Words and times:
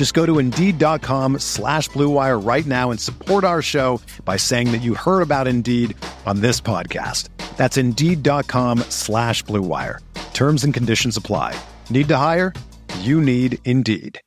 Just 0.00 0.14
go 0.14 0.24
to 0.24 0.38
Indeed.com 0.38 1.40
slash 1.40 1.90
BlueWire 1.90 2.42
right 2.42 2.64
now 2.64 2.90
and 2.90 2.98
support 2.98 3.44
our 3.44 3.60
show 3.60 4.00
by 4.24 4.38
saying 4.38 4.72
that 4.72 4.80
you 4.80 4.94
heard 4.94 5.20
about 5.20 5.46
Indeed 5.46 5.94
on 6.24 6.40
this 6.40 6.58
podcast. 6.58 7.28
That's 7.58 7.76
Indeed.com 7.76 8.78
slash 8.88 9.44
BlueWire. 9.44 9.98
Terms 10.32 10.64
and 10.64 10.72
conditions 10.72 11.18
apply. 11.18 11.54
Need 11.90 12.08
to 12.08 12.16
hire? 12.16 12.54
You 13.00 13.20
need 13.20 13.58
Indeed. 13.66 14.18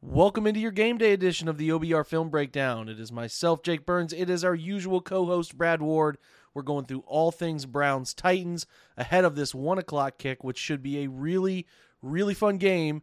Welcome 0.00 0.46
into 0.46 0.60
your 0.60 0.70
game 0.70 0.96
day 0.96 1.12
edition 1.12 1.48
of 1.48 1.58
the 1.58 1.70
OBR 1.70 2.06
Film 2.06 2.30
Breakdown. 2.30 2.88
It 2.88 3.00
is 3.00 3.10
myself, 3.10 3.64
Jake 3.64 3.84
Burns. 3.84 4.12
It 4.12 4.30
is 4.30 4.44
our 4.44 4.54
usual 4.54 5.00
co 5.00 5.26
host, 5.26 5.58
Brad 5.58 5.82
Ward. 5.82 6.16
We're 6.54 6.62
going 6.62 6.84
through 6.84 7.02
all 7.08 7.32
things 7.32 7.66
Browns 7.66 8.14
Titans 8.14 8.66
ahead 8.96 9.24
of 9.24 9.34
this 9.34 9.52
one 9.52 9.78
o'clock 9.78 10.16
kick, 10.16 10.44
which 10.44 10.58
should 10.58 10.84
be 10.84 11.02
a 11.02 11.08
really, 11.08 11.66
really 12.04 12.34
fun 12.34 12.58
game, 12.58 13.02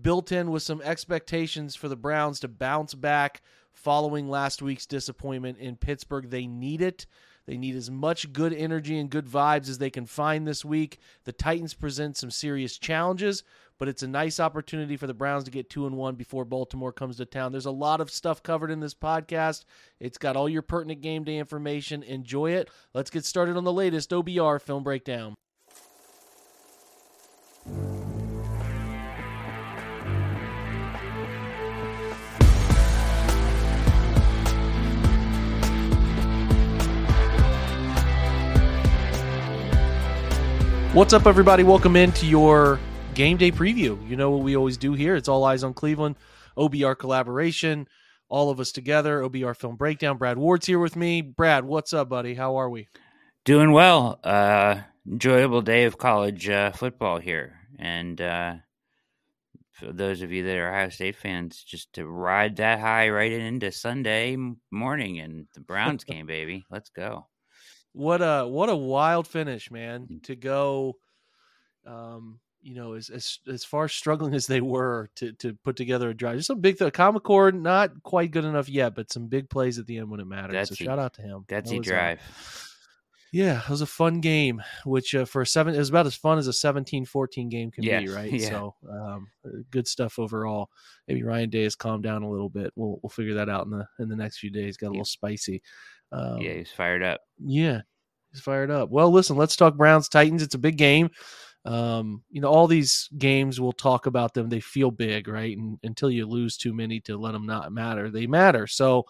built 0.00 0.32
in 0.32 0.50
with 0.50 0.62
some 0.62 0.82
expectations 0.82 1.74
for 1.74 1.88
the 1.88 1.96
Browns 1.96 2.40
to 2.40 2.48
bounce 2.48 2.94
back 2.94 3.42
following 3.72 4.28
last 4.28 4.62
week's 4.62 4.86
disappointment 4.86 5.58
in 5.58 5.76
Pittsburgh. 5.76 6.30
They 6.30 6.46
need 6.46 6.82
it. 6.82 7.06
They 7.46 7.56
need 7.56 7.74
as 7.74 7.90
much 7.90 8.32
good 8.32 8.52
energy 8.52 8.98
and 8.98 9.10
good 9.10 9.26
vibes 9.26 9.68
as 9.68 9.78
they 9.78 9.90
can 9.90 10.06
find 10.06 10.46
this 10.46 10.64
week. 10.64 10.98
The 11.24 11.32
Titans 11.32 11.74
present 11.74 12.16
some 12.16 12.30
serious 12.30 12.78
challenges, 12.78 13.42
but 13.78 13.88
it's 13.88 14.02
a 14.02 14.08
nice 14.08 14.38
opportunity 14.38 14.96
for 14.96 15.06
the 15.06 15.14
Browns 15.14 15.44
to 15.44 15.50
get 15.50 15.70
two 15.70 15.86
and 15.86 15.96
one 15.96 16.14
before 16.14 16.44
Baltimore 16.44 16.92
comes 16.92 17.16
to 17.16 17.24
town. 17.24 17.50
There's 17.50 17.66
a 17.66 17.70
lot 17.70 18.00
of 18.00 18.10
stuff 18.10 18.42
covered 18.42 18.70
in 18.70 18.80
this 18.80 18.94
podcast. 18.94 19.64
It's 19.98 20.18
got 20.18 20.36
all 20.36 20.48
your 20.48 20.62
pertinent 20.62 21.00
game 21.00 21.24
day 21.24 21.38
information. 21.38 22.02
Enjoy 22.02 22.52
it. 22.52 22.70
Let's 22.94 23.10
get 23.10 23.24
started 23.24 23.56
on 23.56 23.64
the 23.64 23.72
latest 23.72 24.10
OBR 24.10 24.60
film 24.60 24.84
breakdown. 24.84 25.34
What's 40.92 41.12
up, 41.12 41.28
everybody? 41.28 41.62
Welcome 41.62 41.94
into 41.94 42.26
your 42.26 42.80
game 43.14 43.36
day 43.36 43.52
preview. 43.52 43.96
You 44.08 44.16
know 44.16 44.32
what 44.32 44.42
we 44.42 44.56
always 44.56 44.76
do 44.76 44.92
here. 44.92 45.14
It's 45.14 45.28
all 45.28 45.44
eyes 45.44 45.62
on 45.62 45.72
Cleveland, 45.72 46.16
OBR 46.58 46.98
collaboration, 46.98 47.86
all 48.28 48.50
of 48.50 48.58
us 48.58 48.72
together, 48.72 49.20
OBR 49.20 49.56
film 49.56 49.76
breakdown. 49.76 50.18
Brad 50.18 50.36
Ward's 50.36 50.66
here 50.66 50.80
with 50.80 50.96
me. 50.96 51.22
Brad, 51.22 51.64
what's 51.64 51.92
up, 51.92 52.08
buddy? 52.08 52.34
How 52.34 52.56
are 52.56 52.68
we? 52.68 52.88
Doing 53.44 53.70
well. 53.70 54.18
Uh, 54.24 54.80
enjoyable 55.08 55.62
day 55.62 55.84
of 55.84 55.96
college 55.96 56.48
uh, 56.48 56.72
football 56.72 57.20
here, 57.20 57.60
and 57.78 58.20
uh, 58.20 58.54
for 59.70 59.92
those 59.92 60.22
of 60.22 60.32
you 60.32 60.42
that 60.42 60.56
are 60.56 60.70
Ohio 60.70 60.88
State 60.88 61.14
fans, 61.14 61.62
just 61.62 61.92
to 61.92 62.04
ride 62.04 62.56
that 62.56 62.80
high 62.80 63.10
right 63.10 63.30
into 63.30 63.70
Sunday 63.70 64.36
morning 64.72 65.20
and 65.20 65.46
the 65.54 65.60
Browns 65.60 66.02
game, 66.04 66.26
baby. 66.26 66.66
Let's 66.68 66.90
go. 66.90 67.28
What 67.92 68.20
a 68.22 68.46
what 68.46 68.68
a 68.68 68.76
wild 68.76 69.26
finish, 69.26 69.70
man! 69.70 70.10
To 70.24 70.36
go, 70.36 70.98
um, 71.86 72.40
you 72.62 72.74
know, 72.74 72.92
as 72.94 73.10
as 73.10 73.38
as 73.48 73.64
far 73.64 73.88
struggling 73.88 74.34
as 74.34 74.46
they 74.46 74.60
were 74.60 75.10
to 75.16 75.32
to 75.34 75.54
put 75.64 75.76
together 75.76 76.10
a 76.10 76.14
drive, 76.14 76.36
just 76.36 76.48
some 76.48 76.60
big 76.60 76.78
the 76.78 76.90
Common 76.90 77.20
Core 77.20 77.52
not 77.52 78.02
quite 78.02 78.30
good 78.30 78.44
enough 78.44 78.68
yet, 78.68 78.94
but 78.94 79.10
some 79.12 79.28
big 79.28 79.50
plays 79.50 79.78
at 79.78 79.86
the 79.86 79.98
end 79.98 80.10
when 80.10 80.20
it 80.20 80.26
mattered. 80.26 80.52
That's 80.54 80.70
so 80.70 80.74
shout 80.76 80.98
out 80.98 81.14
to 81.14 81.22
him. 81.22 81.44
That's 81.48 81.70
That 81.70 81.76
a 81.78 81.80
drive. 81.80 82.20
yeah, 83.32 83.62
it 83.62 83.68
was 83.70 83.80
a 83.80 83.86
fun 83.86 84.20
game, 84.20 84.60
which 84.84 85.14
uh, 85.14 85.24
for 85.24 85.42
a 85.42 85.46
seven, 85.46 85.74
it 85.74 85.78
was 85.78 85.88
about 85.88 86.06
as 86.06 86.16
fun 86.16 86.38
as 86.38 86.48
a 86.48 86.52
17-14 86.52 87.48
game 87.48 87.70
can 87.70 87.84
Yeah, 87.84 88.00
be, 88.00 88.08
right? 88.08 88.32
yeah. 88.32 88.48
So, 88.48 88.74
um, 88.90 89.28
good 89.70 89.86
stuff 89.86 90.18
overall. 90.18 90.68
Maybe 91.06 91.22
Ryan 91.22 91.48
Day 91.48 91.62
has 91.62 91.76
calmed 91.76 92.02
down 92.02 92.22
a 92.24 92.30
little 92.30 92.48
bit. 92.50 92.72
We'll 92.74 92.98
we'll 93.02 93.10
figure 93.10 93.34
that 93.34 93.48
out 93.48 93.66
in 93.66 93.70
the 93.70 93.86
in 94.00 94.08
the 94.08 94.16
next 94.16 94.38
few 94.38 94.50
days. 94.50 94.76
Got 94.76 94.88
a 94.88 94.88
Yeah. 94.88 94.92
little 94.94 95.04
spicy. 95.04 95.62
Um, 96.12 96.40
yeah, 96.40 96.54
he's 96.54 96.70
fired 96.70 97.02
up. 97.02 97.20
yeah, 97.38 97.82
he's 98.32 98.40
fired 98.40 98.70
up. 98.70 98.90
Well, 98.90 99.10
listen, 99.10 99.36
let's 99.36 99.56
talk 99.56 99.76
Browns 99.76 100.08
Titans. 100.08 100.42
It's 100.42 100.54
a 100.54 100.58
big 100.58 100.76
game. 100.76 101.10
Um, 101.64 102.22
you 102.30 102.40
know, 102.40 102.48
all 102.48 102.66
these 102.66 103.08
games 103.18 103.60
we'll 103.60 103.72
talk 103.72 104.06
about 104.06 104.32
them. 104.34 104.48
They 104.48 104.60
feel 104.60 104.90
big, 104.90 105.28
right? 105.28 105.56
And 105.56 105.78
until 105.82 106.10
you 106.10 106.26
lose 106.26 106.56
too 106.56 106.72
many 106.72 107.00
to 107.00 107.18
let 107.18 107.32
them 107.32 107.46
not 107.46 107.72
matter, 107.72 108.10
they 108.10 108.26
matter. 108.26 108.66
So 108.66 109.04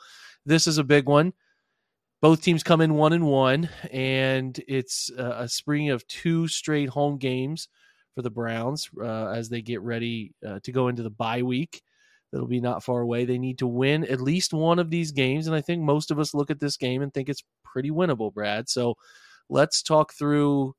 this 0.44 0.66
is 0.66 0.78
a 0.78 0.84
big 0.84 1.06
one. 1.06 1.32
Both 2.20 2.42
teams 2.42 2.62
come 2.62 2.80
in 2.82 2.94
one 2.94 3.14
and 3.14 3.26
one, 3.26 3.70
and 3.90 4.60
it's 4.68 5.10
a 5.16 5.48
spring 5.48 5.88
of 5.88 6.06
two 6.06 6.48
straight 6.48 6.90
home 6.90 7.16
games 7.16 7.68
for 8.14 8.20
the 8.20 8.30
Browns 8.30 8.90
uh, 9.00 9.28
as 9.28 9.48
they 9.48 9.62
get 9.62 9.80
ready 9.80 10.34
uh, 10.46 10.58
to 10.64 10.72
go 10.72 10.88
into 10.88 11.02
the 11.02 11.10
bye 11.10 11.42
week. 11.42 11.82
That'll 12.32 12.46
be 12.46 12.60
not 12.60 12.84
far 12.84 13.00
away. 13.00 13.24
They 13.24 13.38
need 13.38 13.58
to 13.58 13.66
win 13.66 14.04
at 14.04 14.20
least 14.20 14.52
one 14.52 14.78
of 14.78 14.90
these 14.90 15.10
games, 15.10 15.46
and 15.46 15.56
I 15.56 15.60
think 15.60 15.82
most 15.82 16.10
of 16.10 16.18
us 16.18 16.34
look 16.34 16.50
at 16.50 16.60
this 16.60 16.76
game 16.76 17.02
and 17.02 17.12
think 17.12 17.28
it's 17.28 17.42
pretty 17.64 17.90
winnable, 17.90 18.32
Brad. 18.32 18.68
So 18.68 18.94
let's 19.48 19.82
talk 19.82 20.12
through 20.12 20.74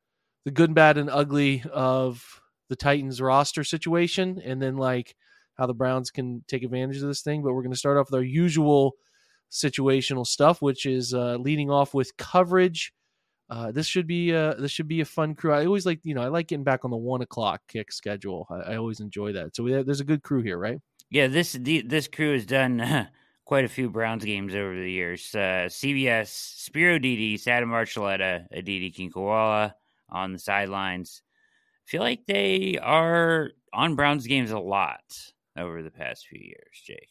the 0.45 0.51
good, 0.51 0.73
bad, 0.73 0.97
and 0.97 1.09
ugly 1.09 1.63
of 1.71 2.41
the 2.69 2.75
Titans 2.75 3.21
roster 3.21 3.63
situation, 3.63 4.41
and 4.43 4.61
then 4.61 4.77
like 4.77 5.15
how 5.55 5.65
the 5.65 5.73
Browns 5.73 6.09
can 6.09 6.43
take 6.47 6.63
advantage 6.63 6.97
of 6.97 7.07
this 7.07 7.21
thing. 7.21 7.43
But 7.43 7.53
we're 7.53 7.63
going 7.63 7.73
to 7.73 7.77
start 7.77 7.97
off 7.97 8.07
with 8.09 8.17
our 8.17 8.23
usual 8.23 8.93
situational 9.51 10.25
stuff, 10.25 10.61
which 10.61 10.85
is 10.85 11.13
uh, 11.13 11.35
leading 11.35 11.69
off 11.69 11.93
with 11.93 12.15
coverage. 12.17 12.93
Uh, 13.49 13.69
this 13.69 13.85
should 13.85 14.07
be 14.07 14.33
uh, 14.33 14.53
this 14.53 14.71
should 14.71 14.87
be 14.87 15.01
a 15.01 15.05
fun 15.05 15.35
crew. 15.35 15.51
I 15.51 15.65
always 15.65 15.85
like 15.85 15.99
you 16.03 16.15
know 16.15 16.21
I 16.21 16.29
like 16.29 16.47
getting 16.47 16.63
back 16.63 16.85
on 16.85 16.91
the 16.91 16.97
one 16.97 17.21
o'clock 17.21 17.59
kick 17.67 17.91
schedule. 17.91 18.47
I, 18.49 18.73
I 18.73 18.77
always 18.77 19.01
enjoy 19.01 19.33
that. 19.33 19.53
So 19.55 19.67
have, 19.67 19.85
there's 19.85 19.99
a 19.99 20.05
good 20.05 20.23
crew 20.23 20.41
here, 20.41 20.57
right? 20.57 20.79
Yeah, 21.11 21.27
this 21.27 21.51
the, 21.51 21.81
this 21.81 22.07
crew 22.07 22.33
has 22.33 22.45
done 22.45 23.09
quite 23.45 23.65
a 23.65 23.69
few 23.69 23.89
Browns 23.89 24.23
games 24.23 24.55
over 24.55 24.73
the 24.73 24.89
years. 24.89 25.29
Uh, 25.35 25.67
CBS, 25.67 26.27
Spero 26.29 26.97
Dedes, 26.97 27.47
Adam 27.47 27.69
Archuleta, 27.69 28.47
Aditi 28.49 28.89
Kinkhabwala 28.89 29.73
on 30.09 30.31
the 30.31 30.39
sidelines. 30.39 31.21
I 31.85 31.91
feel 31.91 32.01
like 32.01 32.25
they 32.25 32.79
are 32.81 33.51
on 33.73 33.95
Browns 33.95 34.25
games 34.25 34.51
a 34.51 34.59
lot 34.59 35.33
over 35.57 35.83
the 35.83 35.91
past 35.91 36.27
few 36.27 36.39
years, 36.41 36.81
Jake. 36.85 37.09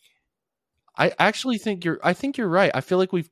I 0.97 1.13
actually 1.19 1.59
think 1.59 1.85
you're 1.85 2.01
I 2.03 2.15
think 2.15 2.39
you're 2.39 2.49
right. 2.49 2.71
I 2.75 2.81
feel 2.81 2.97
like 2.99 3.13
we've 3.13 3.31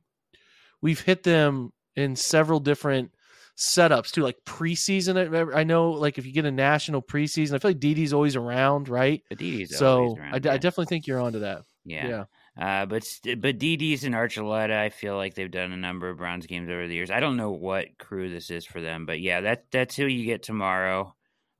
we've 0.83 1.01
hit 1.01 1.23
them 1.23 1.73
in 1.97 2.15
several 2.15 2.61
different 2.61 3.11
setups 3.59 4.13
too, 4.13 4.23
like 4.23 4.39
preseason. 4.47 5.53
I, 5.55 5.65
know, 5.65 5.91
like 5.91 6.17
if 6.17 6.25
you 6.25 6.33
get 6.33 6.45
a 6.45 6.51
national 6.51 7.03
preseason, 7.03 7.55
I 7.55 7.59
feel 7.59 7.71
like 7.71 7.81
Dedes 7.81 8.13
always 8.13 8.37
around, 8.37 8.89
right? 8.89 9.23
Aditi's 9.33 9.77
so 9.77 10.17
I, 10.17 10.21
around, 10.21 10.47
I 10.47 10.59
definitely 10.59 10.87
think 10.87 11.07
you're 11.07 11.21
onto 11.21 11.41
that. 11.41 11.63
Yeah. 11.85 12.25
Uh, 12.59 12.87
but 12.87 13.05
but 13.39 13.59
Dedes 13.59 14.05
and 14.05 14.15
Archuleta, 14.15 14.77
I 14.77 14.89
feel 14.89 15.17
like 15.17 15.35
they've 15.35 15.51
done 15.51 15.73
a 15.73 15.77
number 15.77 16.09
of 16.09 16.19
Browns 16.19 16.47
games 16.47 16.69
over 16.69 16.89
the 16.89 16.95
years. 16.95 17.11
I 17.11 17.21
don't 17.21 17.37
know 17.37 17.53
what 17.53 17.99
crew 17.99 18.31
this 18.31 18.51
is 18.51 18.65
for 18.65 18.81
them, 18.81 19.07
but 19.07 19.21
yeah, 19.21 19.41
that 19.43 19.67
that's 19.71 19.95
who 19.95 20.07
you 20.07 20.25
get 20.25 20.43
tomorrow. 20.43 21.15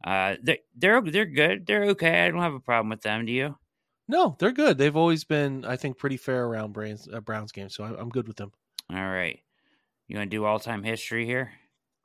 Uh, 0.05 0.37
they 0.43 0.61
they're 0.77 1.01
they're 1.01 1.25
good. 1.25 1.67
They're 1.67 1.85
okay. 1.91 2.27
I 2.27 2.31
don't 2.31 2.43
have 2.43 2.55
a 2.55 2.61
problem 2.61 2.91
with 2.91 3.03
them. 3.03 3.27
Do 3.27 3.33
you? 3.33 3.57
No, 4.09 4.37
they're 4.39 4.53
good. 4.53 4.79
They've 4.79 4.97
always 4.97 5.25
been, 5.25 5.65
I 5.67 5.77
think, 5.77 5.99
pretty 5.99 6.17
fair 6.17 6.47
around 6.47 6.73
Browns, 6.73 7.07
uh, 7.13 7.21
Browns 7.21 7.53
games, 7.53 7.75
so 7.75 7.85
I, 7.85 8.01
I'm 8.01 8.09
good 8.09 8.27
with 8.27 8.39
them. 8.39 8.53
All 8.91 8.97
right. 8.97 9.39
You 10.09 10.17
want 10.17 10.31
to 10.31 10.37
do 10.37 10.47
all 10.47 10.59
time 10.59 10.83
history 10.83 11.27
here? 11.27 11.53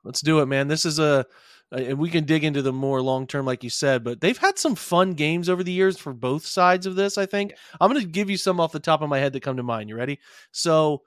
Let's 0.04 0.20
do 0.20 0.40
it, 0.40 0.46
man. 0.46 0.68
This 0.68 0.84
is 0.84 0.98
a, 0.98 1.26
and 1.72 1.98
we 1.98 2.10
can 2.10 2.24
dig 2.24 2.44
into 2.44 2.62
the 2.62 2.72
more 2.72 3.00
long 3.02 3.26
term, 3.26 3.46
like 3.46 3.64
you 3.64 3.70
said, 3.70 4.04
but 4.04 4.20
they've 4.20 4.38
had 4.38 4.58
some 4.58 4.74
fun 4.74 5.12
games 5.14 5.48
over 5.48 5.64
the 5.64 5.72
years 5.72 5.98
for 5.98 6.12
both 6.12 6.46
sides 6.46 6.86
of 6.86 6.94
this. 6.94 7.18
I 7.18 7.26
think 7.26 7.54
I'm 7.80 7.90
going 7.90 8.04
to 8.04 8.08
give 8.10 8.30
you 8.30 8.36
some 8.36 8.60
off 8.60 8.72
the 8.72 8.80
top 8.80 9.02
of 9.02 9.08
my 9.08 9.18
head 9.18 9.32
that 9.32 9.42
come 9.42 9.56
to 9.56 9.62
mind. 9.62 9.88
You 9.88 9.96
ready? 9.96 10.20
So, 10.52 11.02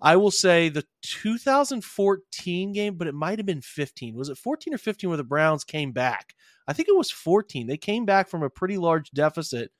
I 0.00 0.16
will 0.16 0.30
say 0.30 0.68
the 0.68 0.84
2014 1.02 2.72
game, 2.72 2.94
but 2.94 3.08
it 3.08 3.14
might 3.14 3.38
have 3.38 3.46
been 3.46 3.60
15. 3.60 4.14
Was 4.14 4.28
it 4.28 4.38
14 4.38 4.74
or 4.74 4.78
15 4.78 5.10
where 5.10 5.16
the 5.16 5.24
Browns 5.24 5.64
came 5.64 5.92
back? 5.92 6.34
I 6.68 6.72
think 6.72 6.88
it 6.88 6.96
was 6.96 7.10
14. 7.10 7.66
They 7.66 7.76
came 7.76 8.04
back 8.04 8.28
from 8.28 8.42
a 8.42 8.50
pretty 8.50 8.78
large 8.78 9.10
deficit 9.10 9.72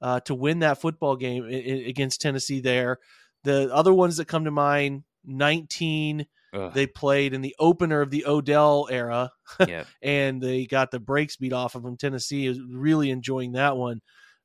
uh, 0.00 0.20
to 0.20 0.34
win 0.34 0.60
that 0.60 0.80
football 0.80 1.16
game 1.16 1.44
I- 1.44 1.48
I- 1.48 1.88
against 1.88 2.20
Tennessee. 2.20 2.60
There, 2.60 2.98
the 3.44 3.72
other 3.74 3.92
ones 3.92 4.16
that 4.16 4.26
come 4.26 4.44
to 4.44 4.50
mind: 4.50 5.04
19. 5.24 6.26
Ugh, 6.52 6.72
They 6.74 6.86
played 6.86 7.32
in 7.34 7.40
the 7.40 7.56
opener 7.58 8.00
of 8.00 8.10
the 8.10 8.26
Odell 8.26 8.88
era, 8.90 9.30
yeah. 9.66 9.84
and 10.02 10.40
they 10.40 10.66
got 10.66 10.90
the 10.90 11.00
brakes 11.00 11.36
beat 11.36 11.52
off 11.52 11.74
of 11.74 11.82
them. 11.82 11.96
Tennessee 11.96 12.46
is 12.46 12.60
really 12.60 13.10
enjoying 13.10 13.52
that 13.52 13.76
one. 13.76 14.00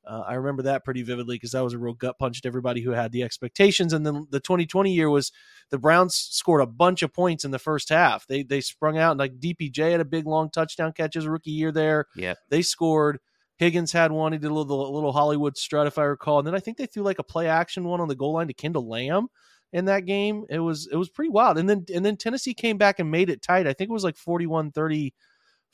Uh, 0.07 0.23
I 0.25 0.35
remember 0.35 0.63
that 0.63 0.85
pretty 0.85 1.01
vividly 1.01 1.35
because 1.35 1.51
that 1.51 1.63
was 1.65 1.73
a 1.73 1.77
real 1.77 1.93
gut 1.93 2.17
punch 2.17 2.41
to 2.41 2.47
everybody 2.47 2.79
who 2.79 2.91
had 2.91 3.11
the 3.11 3.23
expectations. 3.23 3.91
And 3.91 4.05
then 4.05 4.25
the 4.29 4.39
2020 4.39 4.93
year 4.93 5.09
was 5.09 5.33
the 5.69 5.77
Browns 5.77 6.15
scored 6.15 6.61
a 6.61 6.65
bunch 6.65 7.01
of 7.01 7.13
points 7.13 7.43
in 7.43 7.51
the 7.51 7.59
first 7.59 7.89
half. 7.89 8.25
They 8.25 8.43
they 8.43 8.61
sprung 8.61 8.97
out 8.97 9.11
and 9.11 9.19
like 9.19 9.37
DPJ 9.39 9.91
had 9.91 9.99
a 9.99 10.05
big 10.05 10.25
long 10.25 10.49
touchdown 10.49 10.93
catch 10.93 11.15
his 11.15 11.27
rookie 11.27 11.51
year 11.51 11.73
there. 11.73 12.05
Yeah, 12.15 12.35
They 12.49 12.61
scored. 12.61 13.19
Higgins 13.57 13.91
had 13.91 14.11
one. 14.11 14.33
He 14.33 14.37
did 14.37 14.51
a 14.51 14.53
little, 14.53 14.93
little 14.93 15.11
Hollywood 15.11 15.57
strut, 15.57 15.87
if 15.87 15.97
I 15.97 16.03
recall. 16.03 16.37
And 16.37 16.47
then 16.47 16.53
I 16.55 16.59
think 16.59 16.77
they 16.77 16.85
threw 16.85 17.03
like 17.03 17.19
a 17.19 17.23
play 17.23 17.47
action 17.47 17.83
one 17.83 17.99
on 17.99 18.07
the 18.07 18.15
goal 18.15 18.33
line 18.33 18.47
to 18.47 18.53
Kendall 18.53 18.87
Lamm 18.87 19.25
in 19.73 19.85
that 19.85 20.05
game. 20.05 20.45
It 20.49 20.59
was 20.59 20.87
it 20.91 20.95
was 20.95 21.09
pretty 21.09 21.29
wild. 21.29 21.57
And 21.57 21.69
then 21.69 21.85
and 21.93 22.05
then 22.05 22.17
Tennessee 22.17 22.53
came 22.53 22.77
back 22.77 22.99
and 22.99 23.11
made 23.11 23.29
it 23.29 23.41
tight. 23.41 23.67
I 23.67 23.73
think 23.73 23.89
it 23.89 23.93
was 23.93 24.03
like 24.03 24.15
41-34 24.15 25.11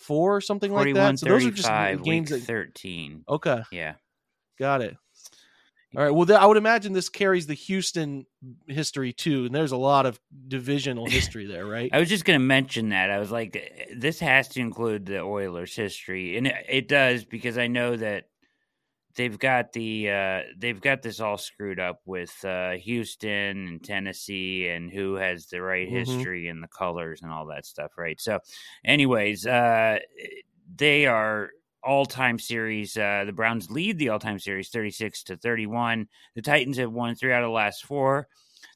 or 0.10 0.42
something 0.42 0.72
like 0.72 0.94
that. 0.95 1.19
So 1.19 1.25
those 1.28 1.45
are 1.45 1.51
just 1.51 1.69
games 2.04 2.30
that 2.30 2.42
13. 2.42 3.24
Okay, 3.28 3.62
Yeah. 3.72 3.95
got 4.57 4.81
it. 4.81 4.95
All 5.95 6.04
right. 6.04 6.10
Well, 6.10 6.25
th- 6.25 6.40
I 6.40 6.48
would 6.48 6.57
imagine 6.57 6.92
this 6.92 7.07
carries 7.10 7.45
the 7.45 7.54
Houston 7.54 8.25
history 8.68 9.13
too, 9.13 9.45
and 9.45 9.54
there's 9.54 9.74
a 9.74 9.78
lot 9.78 10.07
of 10.07 10.19
divisional 10.48 11.06
history 11.10 11.46
there, 11.46 11.68
right? 11.68 11.92
I 11.94 12.00
was 12.00 12.10
just 12.10 12.25
going 12.25 12.39
to 12.39 12.44
mention 12.44 12.89
that. 12.89 13.12
I 13.12 13.19
was 13.19 13.30
like, 13.30 13.88
this 13.96 14.19
has 14.19 14.48
to 14.50 14.60
include 14.60 15.06
the 15.06 15.22
Oilers' 15.22 15.75
history, 15.75 16.36
and 16.36 16.48
it, 16.48 16.66
it 16.68 16.88
does 16.88 17.25
because 17.25 17.60
I 17.60 17.68
know 17.68 17.96
that 17.96 18.25
they've 19.15 19.38
got 19.38 19.74
the 19.74 20.10
uh, 20.10 20.42
they've 20.57 20.81
got 20.81 21.01
this 21.01 21.19
all 21.19 21.38
screwed 21.38 21.80
up 21.80 22.01
with 22.06 22.44
uh, 22.45 22.71
Houston 22.74 23.68
and 23.68 23.83
Tennessee, 23.83 24.68
and 24.68 24.92
who 24.92 25.15
has 25.15 25.48
the 25.48 25.62
right 25.62 25.88
Mhm. 25.88 26.25
history 26.27 26.48
and 26.48 26.63
the 26.63 26.68
colors 26.68 27.21
and 27.21 27.31
all 27.31 27.45
that 27.48 27.65
stuff, 27.65 27.94
right? 27.98 28.19
So, 28.19 28.39
anyways, 28.86 29.45
uh, 29.45 30.00
they 30.75 31.06
are 31.06 31.51
all 31.83 32.06
time 32.06 32.39
series. 32.39 32.98
Uh, 32.98 33.24
the 33.25 33.33
Browns 33.33 33.69
lead 33.69 33.98
the 33.98 34.10
all 34.10 34.19
time 34.19 34.39
series, 34.39 34.69
thirty 34.69 34.92
six 34.92 35.24
to 35.24 35.38
thirty 35.38 35.68
one. 35.68 36.07
The 36.36 36.42
Titans 36.42 36.77
have 36.77 36.92
won 36.92 37.15
three 37.15 37.33
out 37.33 37.44
of 37.44 37.48
the 37.48 37.54
last 37.54 37.86
four. 37.86 38.27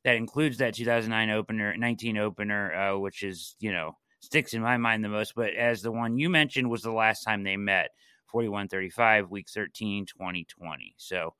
That 0.03 0.15
includes 0.15 0.57
that 0.57 0.75
2009 0.75 1.29
opener, 1.29 1.75
19 1.77 2.17
opener, 2.17 2.73
uh, 2.73 2.97
which 2.97 3.23
is, 3.23 3.55
you 3.59 3.71
know, 3.71 3.97
sticks 4.19 4.53
in 4.53 4.61
my 4.61 4.77
mind 4.77 5.03
the 5.03 5.09
most. 5.09 5.33
But 5.35 5.53
as 5.53 5.81
the 5.81 5.91
one 5.91 6.17
you 6.17 6.29
mentioned 6.29 6.69
was 6.69 6.81
the 6.81 6.91
last 6.91 7.23
time 7.23 7.43
they 7.43 7.57
met, 7.57 7.89
41 8.27 8.67
35, 8.67 9.29
week 9.29 9.49
13, 9.49 10.05
2020. 10.05 10.93
So 10.97 11.33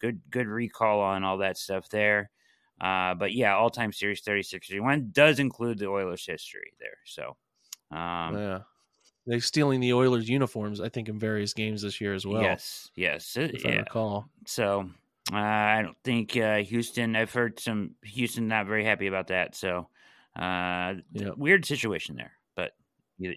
good, 0.00 0.20
good 0.30 0.46
recall 0.46 1.00
on 1.00 1.24
all 1.24 1.38
that 1.38 1.58
stuff 1.58 1.88
there. 1.88 2.30
Uh, 2.80 3.14
but 3.14 3.32
yeah, 3.32 3.54
all 3.54 3.70
time 3.70 3.92
series 3.92 4.20
36 4.20 4.68
31 4.68 5.10
does 5.12 5.38
include 5.38 5.78
the 5.78 5.86
Oilers 5.86 6.24
history 6.24 6.72
there. 6.80 6.96
So, 7.04 7.36
um, 7.90 8.36
yeah. 8.36 8.58
They're 9.26 9.40
stealing 9.40 9.80
the 9.80 9.92
Oilers 9.92 10.28
uniforms, 10.28 10.80
I 10.80 10.88
think, 10.88 11.08
in 11.08 11.18
various 11.18 11.52
games 11.52 11.82
this 11.82 12.00
year 12.00 12.14
as 12.14 12.26
well. 12.26 12.42
yes, 12.42 12.90
yes. 12.96 13.36
uh, 13.36 13.48
if 13.52 13.66
I 13.66 13.70
yeah. 13.70 13.78
recall. 13.80 14.28
So 14.46 14.88
uh, 15.32 15.36
I 15.36 15.82
don't 15.82 15.96
think 16.04 16.36
uh, 16.36 16.56
Houston. 16.58 17.14
I've 17.14 17.32
heard 17.32 17.60
some 17.60 17.92
Houston 18.02 18.48
not 18.48 18.66
very 18.66 18.84
happy 18.84 19.06
about 19.08 19.26
that. 19.28 19.54
So 19.54 19.88
uh, 20.36 20.94
Yeah. 21.12 21.30
weird 21.36 21.66
situation 21.66 22.16
there. 22.16 22.32
But 22.56 22.72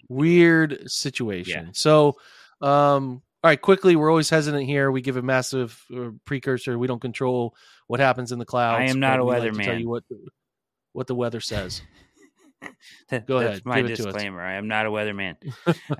Weird 0.07 0.89
situation. 0.89 1.73
So, 1.73 2.15
um, 2.63 3.21
all 3.43 3.49
right, 3.49 3.61
quickly, 3.61 3.95
we're 3.95 4.09
always 4.09 4.29
hesitant 4.29 4.65
here. 4.65 4.89
We 4.91 5.01
give 5.01 5.17
a 5.17 5.21
massive 5.21 5.79
uh, 5.95 6.11
precursor. 6.25 6.79
We 6.79 6.87
don't 6.87 7.01
control 7.01 7.55
what 7.87 7.99
happens 7.99 8.31
in 8.31 8.39
the 8.39 8.45
clouds. 8.45 8.79
I 8.79 8.85
am 8.91 8.99
not 8.99 9.19
a 9.19 9.25
we 9.25 9.31
like 9.31 9.41
Tell 9.43 9.51
weatherman. 9.53 9.79
you 9.81 9.89
what 9.89 10.03
the, 10.09 10.27
what 10.93 11.07
the 11.07 11.15
weather 11.15 11.41
says. 11.41 11.81
that- 13.09 13.27
Go 13.27 13.39
that's 13.39 13.49
ahead, 13.49 13.65
my 13.65 13.81
give 13.81 13.91
it 13.91 13.95
to 13.97 14.03
us. 14.07 14.13
disclaimer. 14.13 14.41
I 14.41 14.53
am 14.53 14.67
not 14.69 14.85
a 14.85 14.89
weatherman. 14.89 15.35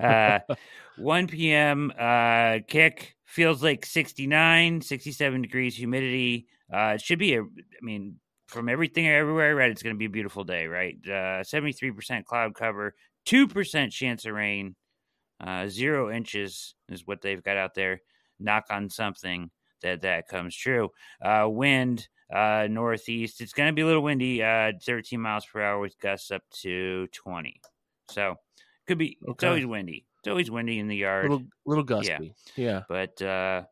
uh, 0.00 0.54
1 0.96 1.26
p.m. 1.26 1.92
Uh, 1.98 2.60
kick 2.66 3.16
feels 3.26 3.62
like 3.62 3.84
69, 3.84 4.80
67 4.80 5.42
degrees 5.42 5.76
humidity. 5.76 6.46
Uh, 6.72 6.92
it 6.94 7.02
should 7.02 7.18
be 7.18 7.34
a. 7.34 7.42
I 7.42 7.44
mean, 7.82 8.18
from 8.48 8.70
everything 8.70 9.06
everywhere 9.06 9.50
I 9.50 9.52
read, 9.52 9.70
it's 9.70 9.82
going 9.82 9.94
to 9.94 9.98
be 9.98 10.06
a 10.06 10.10
beautiful 10.10 10.44
day, 10.44 10.66
right? 10.66 10.96
Uh, 11.04 11.42
73% 11.44 12.24
cloud 12.24 12.54
cover, 12.54 12.94
2% 13.26 13.90
chance 13.90 14.24
of 14.24 14.32
rain, 14.32 14.76
uh, 15.40 15.68
zero 15.68 16.10
inches 16.10 16.74
is 16.88 17.06
what 17.06 17.20
they've 17.20 17.42
got 17.42 17.56
out 17.56 17.74
there. 17.74 18.00
Knock 18.40 18.66
on 18.70 18.90
something 18.90 19.50
that 19.82 20.02
that 20.02 20.28
comes 20.28 20.56
true. 20.56 20.90
Uh, 21.22 21.46
wind 21.48 22.08
uh, 22.32 22.66
northeast. 22.70 23.40
It's 23.40 23.52
going 23.52 23.68
to 23.68 23.72
be 23.72 23.82
a 23.82 23.86
little 23.86 24.02
windy, 24.02 24.42
uh, 24.42 24.72
13 24.84 25.20
miles 25.20 25.46
per 25.46 25.62
hour 25.62 25.78
with 25.78 25.98
gusts 26.00 26.30
up 26.30 26.42
to 26.62 27.06
20. 27.08 27.60
So 28.10 28.36
could 28.86 28.98
be. 28.98 29.18
It's 29.22 29.44
always 29.44 29.66
windy. 29.66 30.06
It's 30.20 30.28
always 30.28 30.50
windy 30.50 30.78
in 30.78 30.88
the 30.88 30.96
yard. 30.96 31.30
little 31.30 31.46
little 31.66 31.84
gusty. 31.84 32.34
Yeah. 32.56 32.82
But 32.88 33.20
uh, 33.20 33.62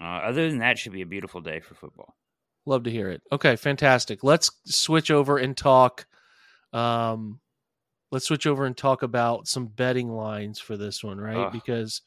uh, 0.00 0.04
other 0.04 0.48
than 0.48 0.58
that, 0.58 0.78
should 0.78 0.92
be 0.92 1.02
a 1.02 1.06
beautiful 1.06 1.40
day 1.40 1.60
for 1.60 1.74
football. 1.74 2.14
Love 2.66 2.84
to 2.84 2.90
hear 2.90 3.10
it. 3.10 3.22
Okay, 3.30 3.56
fantastic. 3.56 4.24
Let's 4.24 4.50
switch 4.64 5.10
over 5.10 5.36
and 5.36 5.56
talk. 5.56 6.06
Um, 6.72 7.40
let's 8.14 8.26
switch 8.26 8.46
over 8.46 8.64
and 8.64 8.76
talk 8.76 9.02
about 9.02 9.46
some 9.46 9.66
betting 9.66 10.08
lines 10.08 10.58
for 10.58 10.76
this 10.76 11.04
one, 11.04 11.18
right? 11.20 11.52
Because 11.52 12.00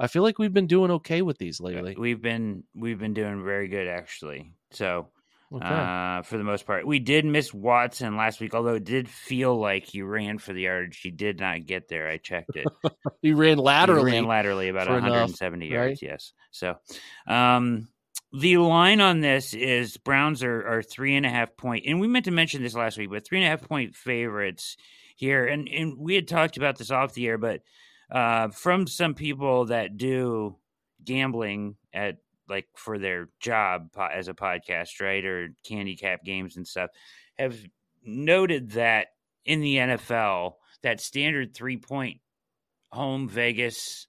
I 0.00 0.06
feel 0.06 0.22
like 0.22 0.38
we've 0.38 0.52
been 0.54 0.68
doing 0.68 0.92
okay 0.92 1.20
with 1.20 1.36
these 1.38 1.60
lately. 1.60 1.96
We've 1.98 2.22
been 2.22 2.64
we've 2.74 2.98
been 2.98 3.14
doing 3.14 3.44
very 3.44 3.68
good 3.68 3.88
actually. 3.88 4.52
So 4.70 5.08
Okay. 5.50 5.66
uh, 5.66 6.20
for 6.22 6.36
the 6.36 6.44
most 6.44 6.66
part, 6.66 6.86
we 6.86 6.98
did 6.98 7.24
miss 7.24 7.54
Watson 7.54 8.18
last 8.18 8.38
week, 8.38 8.54
although 8.54 8.74
it 8.74 8.84
did 8.84 9.08
feel 9.08 9.58
like 9.58 9.86
he 9.86 10.02
ran 10.02 10.36
for 10.36 10.52
the 10.52 10.62
yardage. 10.62 11.00
He 11.00 11.10
did 11.10 11.40
not 11.40 11.64
get 11.64 11.88
there. 11.88 12.06
I 12.06 12.18
checked 12.18 12.54
it. 12.54 12.66
he 13.22 13.32
ran 13.32 13.56
laterally. 13.56 14.10
He 14.12 14.18
ran 14.18 14.26
laterally 14.26 14.68
about 14.68 14.88
for 14.88 14.98
enough, 14.98 15.04
170 15.04 15.68
yards. 15.68 15.88
right? 15.88 15.98
Yes. 16.02 16.32
So, 16.50 16.76
um, 17.26 17.88
the 18.30 18.58
line 18.58 19.00
on 19.00 19.20
this 19.20 19.54
is 19.54 19.96
Browns 19.96 20.42
are, 20.42 20.66
are 20.68 20.82
three 20.82 21.16
and 21.16 21.24
a 21.24 21.30
half 21.30 21.56
point, 21.56 21.86
and 21.86 21.98
we 21.98 22.08
meant 22.08 22.26
to 22.26 22.30
mention 22.30 22.62
this 22.62 22.74
last 22.74 22.98
week, 22.98 23.08
but 23.08 23.24
three 23.24 23.38
and 23.38 23.46
a 23.46 23.48
half 23.50 23.66
point 23.66 23.96
favorites 23.96 24.76
here, 25.18 25.46
and 25.46 25.68
and 25.68 25.98
we 25.98 26.14
had 26.14 26.28
talked 26.28 26.56
about 26.56 26.78
this 26.78 26.90
off 26.90 27.14
the 27.14 27.26
air, 27.26 27.38
but 27.38 27.62
uh, 28.10 28.48
from 28.48 28.86
some 28.86 29.14
people 29.14 29.66
that 29.66 29.96
do 29.96 30.56
gambling 31.04 31.76
at 31.92 32.18
like 32.48 32.66
for 32.74 32.98
their 32.98 33.28
job 33.40 33.90
as 34.12 34.28
a 34.28 34.34
podcast, 34.34 35.00
right, 35.00 35.24
or 35.24 35.48
handicap 35.68 36.24
games 36.24 36.56
and 36.56 36.66
stuff, 36.66 36.90
have 37.38 37.58
noted 38.04 38.70
that 38.72 39.08
in 39.44 39.60
the 39.60 39.76
NFL, 39.76 40.54
that 40.82 41.00
standard 41.00 41.54
three 41.54 41.76
point 41.76 42.20
home 42.90 43.28
Vegas 43.28 44.06